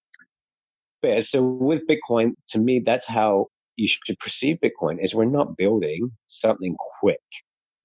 yeah, 1.03 1.19
so 1.19 1.43
with 1.43 1.83
Bitcoin, 1.89 2.35
to 2.51 2.61
me, 2.61 2.79
that's 2.79 3.09
how 3.09 3.49
you 3.75 3.89
should 3.89 4.17
perceive 4.21 4.59
Bitcoin 4.63 5.03
is 5.03 5.13
we're 5.13 5.25
not 5.25 5.57
building 5.57 6.13
something 6.27 6.77
quick. 7.01 7.19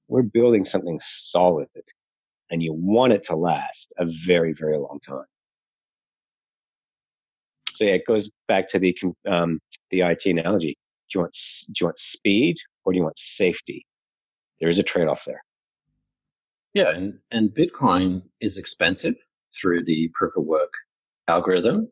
We're 0.09 0.21
building 0.21 0.63
something 0.63 0.99
solid 1.01 1.67
and 2.51 2.61
you 2.61 2.71
want 2.71 3.13
it 3.13 3.23
to 3.23 3.35
last 3.35 3.93
a 3.97 4.05
very, 4.05 4.53
very 4.53 4.77
long 4.77 4.99
time. 4.99 5.25
So 7.73 7.83
yeah, 7.83 7.93
it 7.93 8.05
goes 8.05 8.29
back 8.47 8.67
to 8.69 8.79
the, 8.79 8.95
um, 9.27 9.59
the 9.89 10.01
IT 10.01 10.27
analogy. 10.27 10.77
Do 11.11 11.17
you 11.17 11.21
want, 11.21 11.35
do 11.65 11.73
you 11.81 11.87
want 11.87 11.97
speed 11.97 12.57
or 12.85 12.93
do 12.93 12.97
you 12.97 13.03
want 13.03 13.17
safety? 13.17 13.87
There 14.59 14.69
is 14.69 14.77
a 14.77 14.83
trade 14.83 15.07
off 15.07 15.25
there. 15.25 15.41
Yeah. 16.77 16.91
And, 16.91 17.17
and 17.31 17.49
Bitcoin 17.49 18.21
is 18.39 18.59
expensive 18.59 19.15
through 19.59 19.85
the 19.85 20.11
proof 20.13 20.33
of 20.37 20.45
work 20.45 20.73
algorithm 21.27 21.91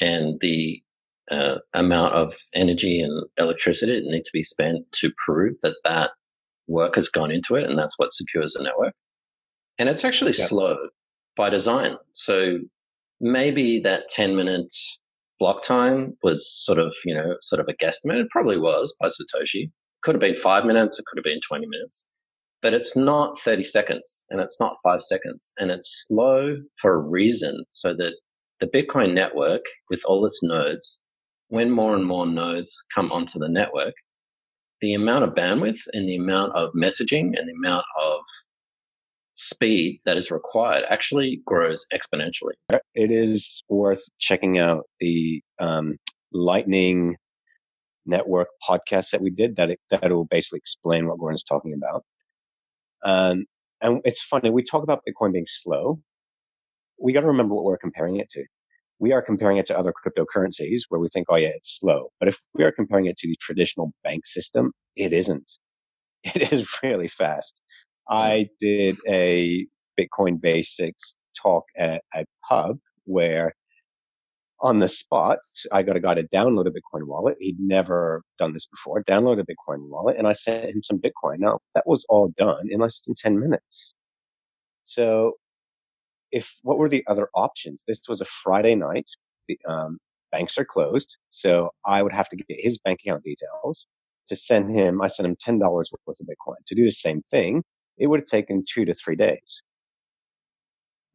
and 0.00 0.40
the 0.40 0.82
uh, 1.30 1.56
amount 1.74 2.14
of 2.14 2.34
energy 2.54 3.00
and 3.00 3.22
electricity 3.36 4.00
that 4.00 4.10
needs 4.10 4.28
to 4.30 4.32
be 4.32 4.42
spent 4.42 4.90
to 4.92 5.12
prove 5.26 5.56
that 5.62 5.76
that 5.84 6.12
work 6.66 6.94
has 6.94 7.10
gone 7.10 7.30
into 7.30 7.54
it, 7.56 7.68
and 7.68 7.78
that's 7.78 7.98
what 7.98 8.12
secures 8.12 8.54
the 8.54 8.64
network. 8.64 8.94
And 9.78 9.90
it's 9.90 10.06
actually 10.06 10.32
yep. 10.32 10.48
slow 10.48 10.76
by 11.36 11.50
design. 11.50 11.96
So 12.12 12.60
maybe 13.20 13.80
that 13.80 14.08
10 14.08 14.36
minute 14.36 14.72
block 15.38 15.62
time 15.62 16.16
was 16.22 16.50
sort 16.50 16.78
of, 16.78 16.94
you 17.04 17.14
know, 17.14 17.36
sort 17.42 17.60
of 17.60 17.68
a 17.68 17.74
guesstimate. 17.74 18.22
It 18.22 18.30
probably 18.30 18.58
was 18.58 18.96
by 18.98 19.08
Satoshi. 19.08 19.70
Could 20.02 20.14
have 20.14 20.20
been 20.20 20.34
five 20.34 20.64
minutes. 20.64 20.98
It 20.98 21.04
could 21.04 21.18
have 21.18 21.24
been 21.24 21.40
20 21.46 21.66
minutes, 21.66 22.06
but 22.64 22.72
it's 22.72 22.96
not 22.96 23.38
30 23.38 23.62
seconds 23.62 24.24
and 24.30 24.40
it's 24.40 24.56
not 24.58 24.78
five 24.82 25.02
seconds 25.02 25.52
and 25.58 25.70
it's 25.70 26.06
slow 26.08 26.56
for 26.80 26.94
a 26.94 26.98
reason 26.98 27.62
so 27.68 27.94
that 27.94 28.14
the 28.58 28.66
Bitcoin 28.66 29.12
network 29.12 29.60
with 29.90 30.02
all 30.06 30.24
its 30.24 30.42
nodes, 30.42 30.98
when 31.48 31.70
more 31.70 31.94
and 31.94 32.06
more 32.06 32.26
nodes 32.26 32.72
come 32.94 33.12
onto 33.12 33.38
the 33.38 33.50
network, 33.50 33.92
the 34.80 34.94
amount 34.94 35.24
of 35.24 35.34
bandwidth 35.34 35.80
and 35.92 36.08
the 36.08 36.16
amount 36.16 36.56
of 36.56 36.70
messaging 36.74 37.38
and 37.38 37.46
the 37.46 37.52
amount 37.52 37.84
of 38.02 38.20
speed 39.34 40.00
that 40.06 40.16
is 40.16 40.30
required 40.30 40.84
actually 40.88 41.42
grows 41.44 41.84
exponentially. 41.92 42.54
It 42.94 43.10
is 43.10 43.62
worth 43.68 44.04
checking 44.18 44.58
out 44.58 44.84
the 45.00 45.42
um, 45.60 45.98
Lightning 46.32 47.16
Network 48.06 48.48
podcast 48.66 49.10
that 49.10 49.20
we 49.20 49.28
did 49.28 49.56
that 49.56 49.70
it, 49.70 49.80
that 49.90 50.10
will 50.10 50.24
basically 50.24 50.60
explain 50.60 51.06
what 51.06 51.18
Gordon's 51.18 51.44
talking 51.44 51.74
about. 51.74 52.04
Um, 53.04 53.44
and 53.80 54.00
it's 54.04 54.22
funny 54.22 54.50
we 54.50 54.62
talk 54.62 54.82
about 54.82 55.02
Bitcoin 55.08 55.32
being 55.32 55.46
slow. 55.48 56.00
We 56.98 57.12
got 57.12 57.20
to 57.20 57.26
remember 57.26 57.54
what 57.54 57.64
we're 57.64 57.78
comparing 57.78 58.16
it 58.16 58.30
to 58.30 58.44
we 58.98 59.12
are 59.12 59.22
comparing 59.22 59.58
it 59.58 59.66
to 59.66 59.78
other 59.78 59.92
cryptocurrencies 59.92 60.82
where 60.88 61.00
we 61.00 61.08
think, 61.08 61.26
oh 61.28 61.36
yeah, 61.36 61.48
it's 61.48 61.78
slow. 61.78 62.10
But 62.18 62.28
if 62.28 62.38
we 62.54 62.64
are 62.64 62.72
comparing 62.72 63.06
it 63.06 63.16
to 63.18 63.28
the 63.28 63.36
traditional 63.40 63.92
bank 64.02 64.26
system, 64.26 64.72
it 64.96 65.12
isn't. 65.12 65.50
It 66.34 66.54
is 66.54 66.66
really 66.82 67.08
fast. 67.08 67.60
I 68.08 68.48
did 68.58 68.96
a 69.06 69.66
Bitcoin 70.00 70.40
basics 70.40 71.16
talk 71.36 71.64
at 71.76 72.02
a 72.14 72.24
pub 72.48 72.78
where 73.04 73.54
on 74.64 74.78
the 74.78 74.88
spot, 74.88 75.40
I 75.70 75.82
got 75.82 75.96
a 75.96 76.00
guy 76.00 76.14
to 76.14 76.26
download 76.28 76.66
a 76.66 76.70
Bitcoin 76.70 77.06
wallet. 77.06 77.36
He'd 77.38 77.60
never 77.60 78.22
done 78.38 78.54
this 78.54 78.66
before, 78.66 79.04
download 79.04 79.38
a 79.38 79.44
Bitcoin 79.44 79.90
wallet, 79.90 80.16
and 80.16 80.26
I 80.26 80.32
sent 80.32 80.74
him 80.74 80.82
some 80.82 80.98
Bitcoin. 80.98 81.38
Now, 81.38 81.58
that 81.74 81.86
was 81.86 82.06
all 82.08 82.28
done 82.38 82.68
in 82.70 82.80
less 82.80 83.00
than 83.00 83.14
10 83.14 83.38
minutes. 83.38 83.94
So 84.84 85.34
if 86.32 86.58
what 86.62 86.78
were 86.78 86.88
the 86.88 87.04
other 87.06 87.28
options? 87.34 87.84
This 87.86 88.00
was 88.08 88.22
a 88.22 88.24
Friday 88.24 88.74
night. 88.74 89.08
The 89.48 89.58
um, 89.68 89.98
banks 90.32 90.56
are 90.56 90.64
closed, 90.64 91.18
so 91.28 91.70
I 91.84 92.02
would 92.02 92.14
have 92.14 92.30
to 92.30 92.36
get 92.36 92.46
his 92.58 92.78
bank 92.78 93.00
account 93.04 93.22
details 93.22 93.86
to 94.28 94.34
send 94.34 94.74
him. 94.74 95.02
I 95.02 95.08
sent 95.08 95.26
him 95.26 95.36
ten 95.38 95.58
dollars 95.58 95.92
worth 96.06 96.20
of 96.20 96.26
Bitcoin 96.26 96.56
to 96.68 96.74
do 96.74 96.84
the 96.84 96.90
same 96.90 97.20
thing. 97.30 97.62
It 97.98 98.06
would 98.06 98.20
have 98.20 98.26
taken 98.26 98.64
two 98.66 98.86
to 98.86 98.94
three 98.94 99.14
days, 99.14 99.62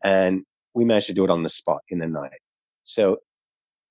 and 0.04 0.44
we 0.76 0.86
managed 0.86 1.08
to 1.08 1.14
do 1.14 1.24
it 1.24 1.32
on 1.32 1.42
the 1.42 1.50
spot 1.50 1.82
in 1.90 1.98
the 1.98 2.08
night. 2.08 2.40
So 2.84 3.18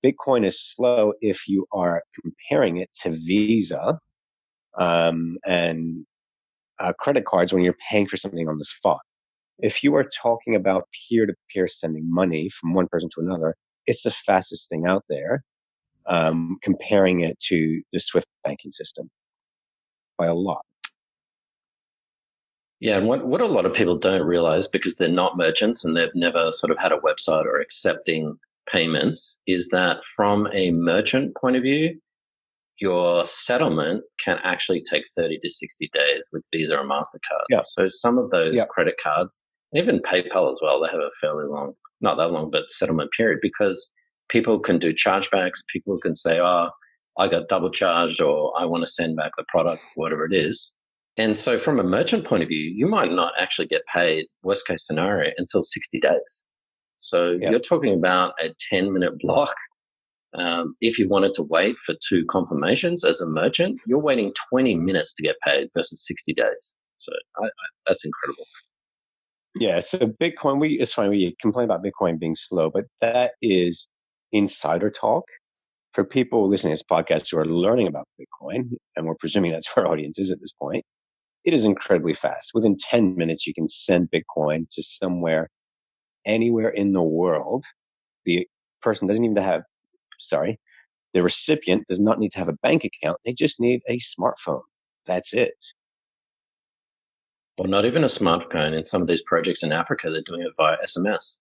Bitcoin 0.05 0.45
is 0.45 0.61
slow 0.61 1.13
if 1.21 1.49
you 1.49 1.67
are 1.73 2.03
comparing 2.23 2.79
it 2.79 2.91
to 3.03 3.11
Visa 3.11 3.99
um, 4.79 5.39
and 5.45 6.07
uh, 6.79 6.93
credit 6.99 7.25
cards 7.25 7.53
when 7.53 7.65
you're 7.65 7.77
paying 7.91 8.07
for 8.07 8.17
something 8.17 8.49
on 8.49 8.59
the 8.59 8.65
spot. 8.65 9.01
If 9.59 9.83
you 9.83 9.97
are 9.97 10.05
talking 10.05 10.55
about 10.55 10.89
peer 10.93 11.27
to 11.27 11.35
peer 11.53 11.67
sending 11.67 12.09
money 12.09 12.49
from 12.49 12.75
one 12.75 12.87
person 12.87 13.09
to 13.15 13.21
another, 13.21 13.57
it's 13.87 14.03
the 14.03 14.13
fastest 14.13 14.69
thing 14.69 14.87
out 14.87 15.05
there. 15.09 15.43
Um, 16.07 16.57
comparing 16.63 17.21
it 17.21 17.39
to 17.49 17.83
the 17.93 18.01
Swift 18.01 18.29
banking 18.43 18.73
system 18.73 19.11
by 20.17 20.27
a 20.27 20.35
lot. 20.35 20.65
Yeah, 22.81 22.97
and 22.97 23.07
what, 23.07 23.27
what 23.27 23.41
a 23.41 23.47
lot 23.47 23.67
of 23.67 23.75
people 23.75 23.97
don't 23.97 24.23
realize 24.23 24.69
because 24.69 24.97
they're 24.97 25.09
not 25.09 25.37
merchants 25.37 25.85
and 25.85 25.97
they've 25.97 26.15
never 26.15 26.51
sort 26.53 26.71
of 26.71 26.79
had 26.79 26.93
a 26.93 26.99
website 26.99 27.45
or 27.45 27.61
accepting 27.61 28.39
payments 28.73 29.39
is 29.47 29.69
that 29.69 29.99
from 30.17 30.49
a 30.53 30.71
merchant 30.71 31.37
point 31.37 31.57
of 31.57 31.63
view, 31.63 31.99
your 32.81 33.25
settlement 33.27 34.05
can 34.25 34.39
actually 34.45 34.83
take 34.89 35.03
30 35.17 35.39
to 35.43 35.49
60 35.49 35.91
days 35.93 36.29
with 36.33 36.47
Visa 36.53 36.79
or 36.79 36.85
MasterCard. 36.85 37.45
Yeah. 37.51 37.63
So 37.63 37.89
some 37.89 38.19
of 38.19 38.31
those 38.31 38.57
yeah. 38.57 38.67
credit 38.67 38.95
cards 39.03 39.43
even 39.75 40.01
PayPal 40.01 40.51
as 40.51 40.61
well, 40.63 40.81
they 40.81 40.91
have 40.91 41.01
a 41.01 41.11
fairly 41.21 41.47
long, 41.47 41.75
not 42.01 42.17
that 42.17 42.31
long, 42.31 42.51
but 42.51 42.71
settlement 42.71 43.11
period 43.17 43.41
because 43.43 43.93
people 44.29 44.59
can 44.59 44.79
do 44.79 44.93
chargebacks. 44.93 45.63
People 45.73 45.99
can 45.99 46.15
say, 46.15 46.41
oh, 46.41 46.71
I 47.19 47.29
got 47.29 47.49
double 47.49 47.71
charged 47.71 48.21
or 48.21 48.53
I 48.59 48.65
want 48.65 48.85
to 48.85 48.91
send 48.91 49.17
back 49.17 49.33
the 49.37 49.45
product, 49.49 49.83
whatever 49.97 50.25
it 50.25 50.35
is. 50.35 50.73
And 51.17 51.37
so 51.37 51.59
from 51.59 51.81
a 51.81 51.85
merchant 51.85 52.25
point 52.25 52.45
of 52.45 52.49
view, 52.49 52.73
you 52.75 52.87
might 52.87 53.11
not 53.11 53.33
actually 53.39 53.67
get 53.67 53.83
paid 53.93 54.27
worst 54.43 54.67
case 54.67 54.87
scenario 54.87 55.33
until 55.37 55.63
60 55.63 56.01
days. 56.01 56.43
So 56.99 57.39
yep. 57.41 57.51
you're 57.51 57.61
talking 57.61 57.95
about 57.95 58.35
a 58.43 58.55
10 58.71 58.93
minute 58.93 59.19
block. 59.21 59.55
Um, 60.35 60.75
if 60.83 60.99
you 60.99 61.09
wanted 61.09 61.33
to 61.35 61.43
wait 61.43 61.79
for 61.79 61.95
two 62.07 62.25
confirmations 62.27 63.03
as 63.03 63.21
a 63.21 63.27
merchant, 63.27 63.81
you're 63.87 63.99
waiting 63.99 64.33
20 64.51 64.75
minutes 64.75 65.15
to 65.15 65.23
get 65.23 65.37
paid 65.45 65.69
versus 65.75 66.07
60 66.07 66.35
days. 66.35 66.73
So 66.99 67.13
I, 67.41 67.47
I, 67.47 67.51
that's 67.87 68.05
incredible. 68.05 68.45
Yeah, 69.59 69.81
so 69.81 69.99
Bitcoin, 69.99 70.61
we 70.61 70.79
it's 70.79 70.93
fine. 70.93 71.11
We 71.11 71.35
complain 71.41 71.65
about 71.65 71.83
Bitcoin 71.83 72.19
being 72.19 72.37
slow, 72.37 72.71
but 72.71 72.85
that 73.01 73.33
is 73.41 73.89
insider 74.31 74.91
talk 74.91 75.25
for 75.95 76.05
people 76.05 76.49
listening 76.49 76.73
to 76.73 76.75
this 76.75 76.85
podcast 76.89 77.31
who 77.31 77.39
are 77.39 77.47
learning 77.47 77.89
about 77.89 78.07
Bitcoin, 78.21 78.71
and 78.95 79.07
we're 79.07 79.17
presuming 79.17 79.53
that's 79.53 79.75
where 79.75 79.87
our 79.87 79.93
audience 79.93 80.19
is 80.19 80.31
at 80.31 80.41
this 80.41 80.53
point. 80.53 80.85
It 81.45 81.55
is 81.55 81.65
incredibly 81.65 82.13
fast. 82.13 82.51
Within 82.55 82.77
10 82.77 83.17
minutes, 83.17 83.47
you 83.47 83.55
can 83.55 83.69
send 83.69 84.11
Bitcoin 84.11 84.67
to 84.71 84.83
somewhere, 84.83 85.49
anywhere 86.25 86.69
in 86.69 86.93
the 86.93 87.03
world. 87.03 87.65
The 88.25 88.47
person 88.83 89.09
doesn't 89.09 89.25
even 89.25 89.37
have, 89.37 89.63
sorry, 90.19 90.61
the 91.15 91.23
recipient 91.23 91.87
does 91.89 92.01
not 92.01 92.19
need 92.19 92.33
to 92.33 92.39
have 92.39 92.49
a 92.49 92.59
bank 92.63 92.85
account. 92.85 93.19
They 93.25 93.33
just 93.33 93.61
need 93.61 93.81
a 93.89 93.99
smartphone. 93.99 94.63
That's 95.07 95.33
it. 95.33 95.55
Or 97.57 97.67
not 97.67 97.85
even 97.87 98.05
a 98.05 98.09
smartphone. 98.09 98.77
In 98.77 98.85
some 98.85 99.03
of 99.03 99.09
these 99.09 99.23
projects 99.23 99.63
in 99.63 99.73
Africa, 99.73 100.11
they're 100.11 100.23
doing 100.23 100.43
it 100.43 100.53
via 100.57 100.77
SMS. 100.87 101.37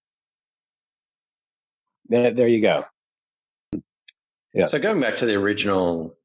There, 2.09 2.31
there 2.31 2.47
you 2.47 2.61
go. 2.61 2.85
Yeah. 4.53 4.65
So 4.65 4.79
going 4.79 5.01
back 5.01 5.15
to 5.17 5.25
the 5.25 5.35
original 5.35 6.15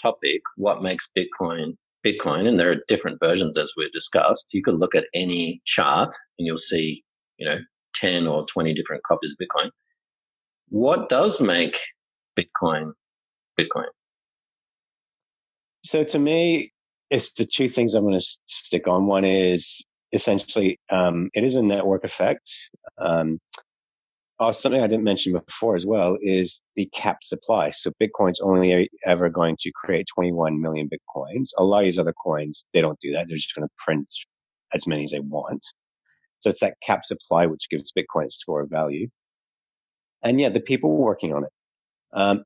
topic, 0.00 0.40
what 0.56 0.82
makes 0.82 1.08
Bitcoin 1.16 1.76
Bitcoin? 2.06 2.46
And 2.46 2.58
there 2.58 2.70
are 2.70 2.84
different 2.88 3.18
versions 3.20 3.58
as 3.58 3.72
we've 3.76 3.92
discussed. 3.92 4.54
You 4.54 4.62
could 4.62 4.78
look 4.78 4.94
at 4.94 5.04
any 5.12 5.60
chart 5.64 6.14
and 6.38 6.46
you'll 6.46 6.56
see, 6.56 7.04
you 7.36 7.46
know, 7.46 7.58
10 8.00 8.26
or 8.26 8.46
20 8.46 8.74
different 8.74 9.02
copies 9.04 9.32
of 9.32 9.46
Bitcoin. 9.46 9.70
what 10.68 11.08
does 11.08 11.40
make 11.40 11.78
Bitcoin 12.38 12.92
Bitcoin? 13.58 13.86
So 15.84 16.04
to 16.04 16.18
me, 16.18 16.72
it's 17.10 17.32
the 17.32 17.46
two 17.46 17.68
things 17.68 17.94
I'm 17.94 18.04
going 18.04 18.18
to 18.18 18.26
stick 18.46 18.88
on. 18.88 19.06
One 19.06 19.24
is 19.24 19.84
essentially 20.12 20.78
um, 20.90 21.30
it 21.34 21.44
is 21.44 21.56
a 21.56 21.62
network 21.62 22.04
effect. 22.04 22.50
Um, 22.98 23.38
oh, 24.40 24.52
something 24.52 24.82
I 24.82 24.86
didn't 24.86 25.04
mention 25.04 25.32
before 25.32 25.76
as 25.76 25.86
well 25.86 26.18
is 26.20 26.62
the 26.74 26.86
cap 26.86 27.18
supply. 27.22 27.70
So 27.70 27.92
Bitcoin's 28.02 28.40
only 28.40 28.90
ever 29.04 29.28
going 29.28 29.56
to 29.60 29.72
create 29.74 30.06
21 30.14 30.60
million 30.60 30.88
Bitcoins. 30.88 31.50
A 31.58 31.64
lot 31.64 31.80
of 31.80 31.84
these 31.84 31.98
other 31.98 32.14
coins, 32.14 32.66
they 32.74 32.80
don't 32.80 32.98
do 33.00 33.12
that. 33.12 33.26
They're 33.28 33.36
just 33.36 33.54
going 33.54 33.66
to 33.66 33.74
print 33.78 34.06
as 34.72 34.86
many 34.86 35.04
as 35.04 35.12
they 35.12 35.20
want. 35.20 35.64
So 36.40 36.50
it's 36.50 36.60
that 36.60 36.76
cap 36.84 37.04
supply 37.04 37.46
which 37.46 37.68
gives 37.70 37.92
Bitcoin 37.92 38.24
its 38.24 38.36
store 38.36 38.62
of 38.62 38.70
value. 38.70 39.08
And 40.22 40.40
yeah, 40.40 40.48
the 40.48 40.60
people 40.60 40.96
working 40.96 41.32
on 41.32 41.44
it. 41.44 41.50
Um, 42.12 42.44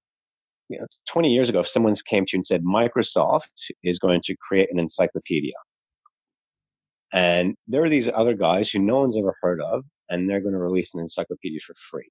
you 0.69 0.79
know, 0.79 0.87
20 1.09 1.33
years 1.33 1.49
ago, 1.49 1.61
if 1.61 1.69
someone 1.69 1.95
came 2.07 2.25
to 2.27 2.37
you 2.37 2.39
and 2.39 2.47
said 2.47 2.63
Microsoft 2.63 3.49
is 3.83 3.99
going 3.99 4.21
to 4.25 4.37
create 4.37 4.69
an 4.73 4.79
encyclopedia, 4.79 5.55
and 7.13 7.57
there 7.67 7.83
are 7.83 7.89
these 7.89 8.09
other 8.09 8.35
guys 8.35 8.71
who 8.71 8.79
no 8.79 9.01
one's 9.01 9.19
ever 9.19 9.35
heard 9.43 9.61
of, 9.61 9.85
and 10.09 10.29
they're 10.29 10.41
going 10.41 10.55
to 10.55 10.61
release 10.61 10.95
an 10.95 11.01
encyclopedia 11.01 11.59
for 11.61 11.75
free. 11.75 12.09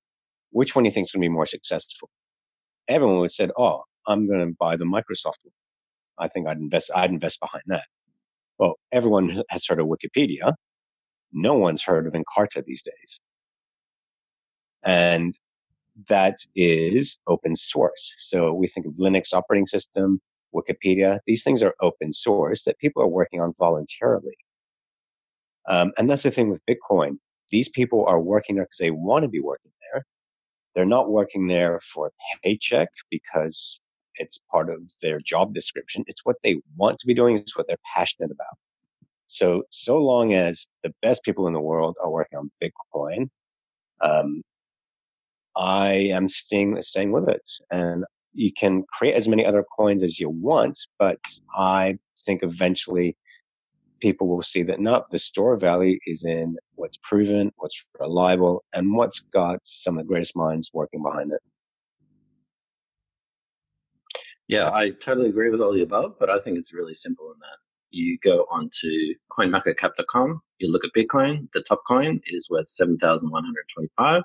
Which 0.51 0.75
one 0.75 0.83
do 0.83 0.89
you 0.89 0.93
think 0.93 1.05
is 1.05 1.11
going 1.11 1.21
to 1.21 1.29
be 1.29 1.33
more 1.33 1.45
successful? 1.45 2.09
Everyone 2.87 3.19
would 3.19 3.31
said, 3.31 3.51
"Oh, 3.57 3.83
I'm 4.07 4.27
going 4.27 4.39
to 4.45 4.55
buy 4.59 4.75
the 4.75 4.85
Microsoft 4.85 5.39
one. 5.43 5.53
I 6.17 6.27
think 6.27 6.47
I'd 6.47 6.57
invest. 6.57 6.91
I'd 6.93 7.11
invest 7.11 7.39
behind 7.39 7.63
that." 7.67 7.85
Well, 8.57 8.75
everyone 8.91 9.41
has 9.49 9.65
heard 9.67 9.79
of 9.79 9.87
Wikipedia. 9.87 10.53
No 11.31 11.53
one's 11.55 11.83
heard 11.83 12.07
of 12.07 12.13
Encarta 12.13 12.63
these 12.65 12.83
days. 12.83 13.21
And 14.83 15.33
that 16.07 16.37
is 16.55 17.19
open 17.27 17.55
source. 17.55 18.15
So 18.17 18.53
we 18.53 18.67
think 18.67 18.85
of 18.85 18.93
Linux 18.93 19.33
operating 19.33 19.67
system, 19.67 20.21
Wikipedia. 20.53 21.19
These 21.27 21.43
things 21.43 21.61
are 21.61 21.75
open 21.81 22.13
source 22.13 22.63
that 22.63 22.79
people 22.79 23.01
are 23.01 23.07
working 23.07 23.41
on 23.41 23.53
voluntarily. 23.59 24.37
Um, 25.67 25.91
and 25.97 26.09
that's 26.09 26.23
the 26.23 26.31
thing 26.31 26.49
with 26.49 26.65
Bitcoin. 26.65 27.17
These 27.49 27.69
people 27.69 28.05
are 28.05 28.19
working 28.19 28.55
there 28.55 28.65
because 28.65 28.77
they 28.77 28.91
want 28.91 29.23
to 29.23 29.29
be 29.29 29.39
working 29.39 29.71
there. 29.91 30.05
They're 30.73 30.85
not 30.85 31.09
working 31.09 31.47
there 31.47 31.79
for 31.81 32.07
a 32.07 32.11
paycheck 32.43 32.89
because 33.09 33.81
it's 34.15 34.39
part 34.51 34.69
of 34.69 34.79
their 35.01 35.19
job 35.19 35.53
description. 35.53 36.03
It's 36.07 36.25
what 36.25 36.37
they 36.43 36.61
want 36.77 36.99
to 36.99 37.07
be 37.07 37.13
doing. 37.13 37.37
It's 37.37 37.57
what 37.57 37.67
they're 37.67 37.77
passionate 37.95 38.31
about. 38.31 38.57
So, 39.29 39.63
so 39.69 39.99
long 39.99 40.33
as 40.33 40.67
the 40.81 40.91
best 41.03 41.23
people 41.23 41.45
in 41.45 41.53
the 41.53 41.61
world 41.61 41.95
are 42.03 42.09
working 42.09 42.39
on 42.39 42.51
Bitcoin, 42.61 43.29
um, 44.01 44.41
I 45.55 45.91
am 46.11 46.27
staying, 46.27 46.81
staying 46.81 47.11
with 47.11 47.29
it. 47.29 47.47
And 47.69 48.05
you 48.33 48.51
can 48.51 48.85
create 48.91 49.13
as 49.13 49.27
many 49.27 49.45
other 49.45 49.63
coins 49.77 50.03
as 50.03 50.19
you 50.19 50.31
want, 50.31 50.79
but 50.97 51.19
I 51.55 51.99
think 52.25 52.41
eventually 52.41 53.15
people 54.01 54.27
will 54.27 54.41
see 54.41 54.63
that 54.63 54.79
not 54.79 55.11
the 55.11 55.19
store 55.19 55.57
value 55.57 55.99
is 56.07 56.25
in 56.25 56.57
what's 56.73 56.97
proven, 56.97 57.51
what's 57.57 57.85
reliable, 57.99 58.63
and 58.73 58.95
what's 58.95 59.19
got 59.19 59.59
some 59.61 59.95
of 59.95 60.03
the 60.03 60.07
greatest 60.07 60.35
minds 60.35 60.71
working 60.73 61.03
behind 61.03 61.33
it. 61.33 61.41
Yeah, 64.47 64.71
I 64.71 64.89
totally 64.89 65.29
agree 65.29 65.51
with 65.51 65.61
all 65.61 65.73
the 65.73 65.83
above, 65.83 66.17
but 66.19 66.31
I 66.31 66.39
think 66.39 66.57
it's 66.57 66.73
really 66.73 66.95
simple 66.95 67.31
in 67.31 67.37
that. 67.41 67.68
You 67.91 68.17
go 68.23 68.45
onto 68.51 69.15
coinmarketcap.com, 69.37 70.41
you 70.59 70.71
look 70.71 70.83
at 70.83 70.91
Bitcoin, 70.95 71.47
the 71.53 71.61
top 71.61 71.81
coin 71.87 72.19
is 72.27 72.47
worth 72.49 72.67
7,125. 72.67 74.23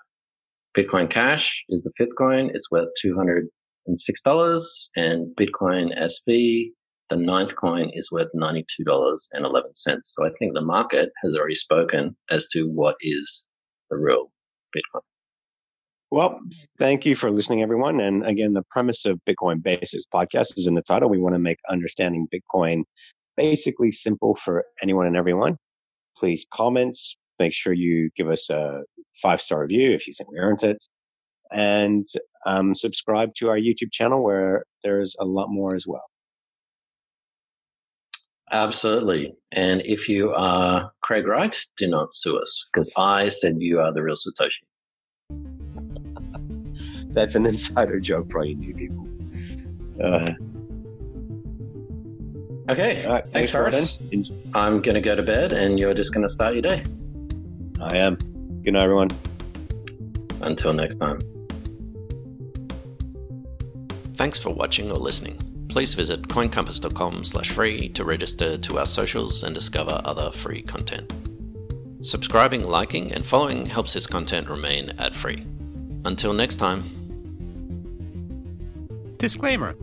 Bitcoin 0.77 1.09
Cash 1.09 1.64
is 1.68 1.85
the 1.85 1.92
fifth 1.96 2.16
coin. 2.18 2.50
It's 2.53 2.70
worth 2.70 2.88
$206. 3.05 3.48
And 4.96 5.37
Bitcoin 5.37 5.96
SV, 5.96 6.70
the 7.11 7.16
ninth 7.16 7.55
coin, 7.55 7.90
is 7.94 8.11
worth 8.11 8.29
$92.11. 8.35 9.20
So 10.03 10.27
I 10.27 10.31
think 10.38 10.55
the 10.55 10.62
market 10.62 11.12
has 11.22 11.37
already 11.37 11.55
spoken 11.55 12.16
as 12.31 12.48
to 12.48 12.64
what 12.64 12.96
is 13.00 13.46
the 13.90 13.96
real 13.96 14.33
Bitcoin. 14.77 15.03
Well, 16.11 16.40
thank 16.79 17.07
you 17.07 17.14
for 17.14 17.31
listening, 17.31 17.62
everyone. 17.62 18.00
And 18.00 18.27
again, 18.27 18.53
the 18.53 18.64
premise 18.70 19.05
of 19.05 19.20
Bitcoin 19.29 19.62
Basics 19.62 20.05
podcast 20.12 20.59
is 20.59 20.66
in 20.66 20.74
the 20.74 20.83
title. 20.83 21.09
We 21.09 21.18
want 21.18 21.35
to 21.35 21.40
make 21.40 21.59
understanding 21.68 22.27
Bitcoin 22.35 22.83
basically 23.37 23.90
simple 23.90 24.35
for 24.35 24.64
anyone 24.83 25.07
and 25.07 25.16
everyone. 25.16 25.57
Please 26.16 26.47
comment, 26.53 26.97
make 27.38 27.53
sure 27.53 27.73
you 27.73 28.11
give 28.16 28.29
us 28.29 28.51
a 28.51 28.83
five 29.23 29.40
star 29.40 29.62
review 29.62 29.92
if 29.92 30.07
you 30.07 30.14
think 30.16 30.31
we 30.31 30.38
earned 30.38 30.62
it, 30.62 30.83
and 31.53 32.07
um, 32.47 32.75
subscribe 32.75 33.35
to 33.37 33.49
our 33.49 33.59
YouTube 33.59 33.92
channel 33.92 34.23
where 34.23 34.64
there's 34.83 35.16
a 35.18 35.25
lot 35.25 35.49
more 35.49 35.75
as 35.75 35.87
well. 35.87 36.05
Absolutely. 38.53 39.35
And 39.53 39.83
if 39.85 40.09
you 40.09 40.33
are 40.33 40.92
Craig 41.03 41.27
Wright, 41.27 41.57
do 41.77 41.88
not 41.88 42.14
sue 42.14 42.38
us 42.38 42.68
because 42.73 42.92
I 42.97 43.29
said 43.29 43.57
you 43.59 43.81
are 43.81 43.92
the 43.92 44.03
real 44.03 44.14
Satoshi. 44.14 44.62
That's 47.14 47.35
an 47.35 47.47
insider 47.47 47.99
joke 48.01 48.31
for 48.31 48.44
you 48.44 48.55
new 48.57 48.75
people. 48.75 49.09
Uh, 50.05 50.33
okay. 52.68 53.07
Right, 53.07 53.22
thanks, 53.24 53.31
thanks 53.31 53.50
Ferris. 53.50 53.98
I'm 54.55 54.81
going 54.81 54.94
to 54.94 55.00
go 55.00 55.14
to 55.14 55.22
bed 55.22 55.53
and 55.53 55.79
you're 55.79 55.94
just 55.94 56.12
going 56.12 56.27
to 56.27 56.33
start 56.33 56.55
your 56.55 56.62
day. 56.62 56.85
I 57.81 57.96
am. 57.96 58.16
Good 58.62 58.72
night, 58.72 58.85
everyone. 58.85 59.09
Until 60.40 60.72
next 60.72 60.96
time. 60.96 61.20
Thanks 64.16 64.38
for 64.38 64.50
watching 64.50 64.90
or 64.90 64.98
listening. 64.98 65.38
Please 65.68 65.92
visit 65.94 66.22
coincompass.com 66.29 67.24
slash 67.24 67.50
free 67.50 67.88
to 67.90 68.05
register 68.05 68.57
to 68.57 68.79
our 68.79 68.87
socials 68.87 69.42
and 69.42 69.55
discover 69.55 70.00
other 70.05 70.31
free 70.31 70.62
content. 70.62 71.12
Subscribing, 72.03 72.64
liking, 72.64 73.12
and 73.12 73.27
following 73.27 73.66
helps 73.66 73.92
this 73.94 74.07
content 74.07 74.48
remain 74.48 74.92
ad 74.98 75.14
free. 75.14 75.44
Until 76.05 76.33
next 76.33 76.57
time. 76.57 76.85
Disclaimer 79.18 79.74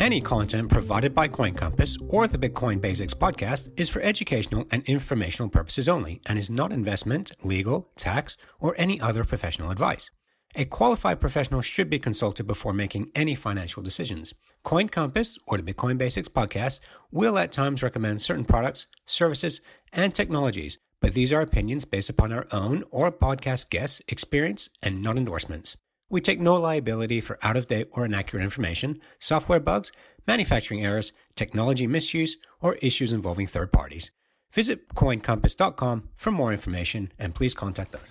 any 0.00 0.20
content 0.20 0.70
provided 0.70 1.14
by 1.14 1.28
Coin 1.28 1.52
Compass 1.52 1.98
or 2.08 2.26
the 2.26 2.38
Bitcoin 2.38 2.80
Basics 2.80 3.12
podcast 3.12 3.70
is 3.78 3.90
for 3.90 4.00
educational 4.00 4.66
and 4.70 4.82
informational 4.84 5.50
purposes 5.50 5.88
only 5.88 6.20
and 6.26 6.38
is 6.38 6.48
not 6.48 6.72
investment, 6.72 7.32
legal, 7.44 7.90
tax, 7.96 8.36
or 8.58 8.74
any 8.78 9.00
other 9.00 9.24
professional 9.24 9.70
advice. 9.70 10.10
A 10.56 10.64
qualified 10.64 11.20
professional 11.20 11.60
should 11.60 11.90
be 11.90 11.98
consulted 11.98 12.46
before 12.46 12.72
making 12.72 13.10
any 13.14 13.34
financial 13.34 13.82
decisions. 13.82 14.32
Coin 14.62 14.88
Compass 14.88 15.38
or 15.46 15.58
the 15.58 15.72
Bitcoin 15.72 15.98
Basics 15.98 16.28
podcast 16.28 16.80
will 17.12 17.38
at 17.38 17.52
times 17.52 17.82
recommend 17.82 18.22
certain 18.22 18.44
products, 18.44 18.86
services, 19.06 19.60
and 19.92 20.14
technologies, 20.14 20.78
but 21.00 21.12
these 21.12 21.32
are 21.32 21.42
opinions 21.42 21.84
based 21.84 22.10
upon 22.10 22.32
our 22.32 22.46
own 22.52 22.84
or 22.90 23.12
podcast 23.12 23.70
guests' 23.70 24.02
experience 24.08 24.70
and 24.82 25.02
not 25.02 25.16
endorsements. 25.16 25.76
We 26.10 26.20
take 26.20 26.40
no 26.40 26.56
liability 26.56 27.20
for 27.20 27.38
out 27.40 27.56
of 27.56 27.68
date 27.68 27.88
or 27.92 28.04
inaccurate 28.04 28.42
information, 28.42 29.00
software 29.20 29.60
bugs, 29.60 29.92
manufacturing 30.26 30.84
errors, 30.84 31.12
technology 31.36 31.86
misuse, 31.86 32.36
or 32.60 32.74
issues 32.82 33.12
involving 33.12 33.46
third 33.46 33.72
parties. 33.72 34.10
Visit 34.52 34.88
coincompass.com 34.94 36.08
for 36.16 36.30
more 36.32 36.52
information 36.52 37.12
and 37.18 37.34
please 37.34 37.54
contact 37.54 37.94
us. 37.94 38.08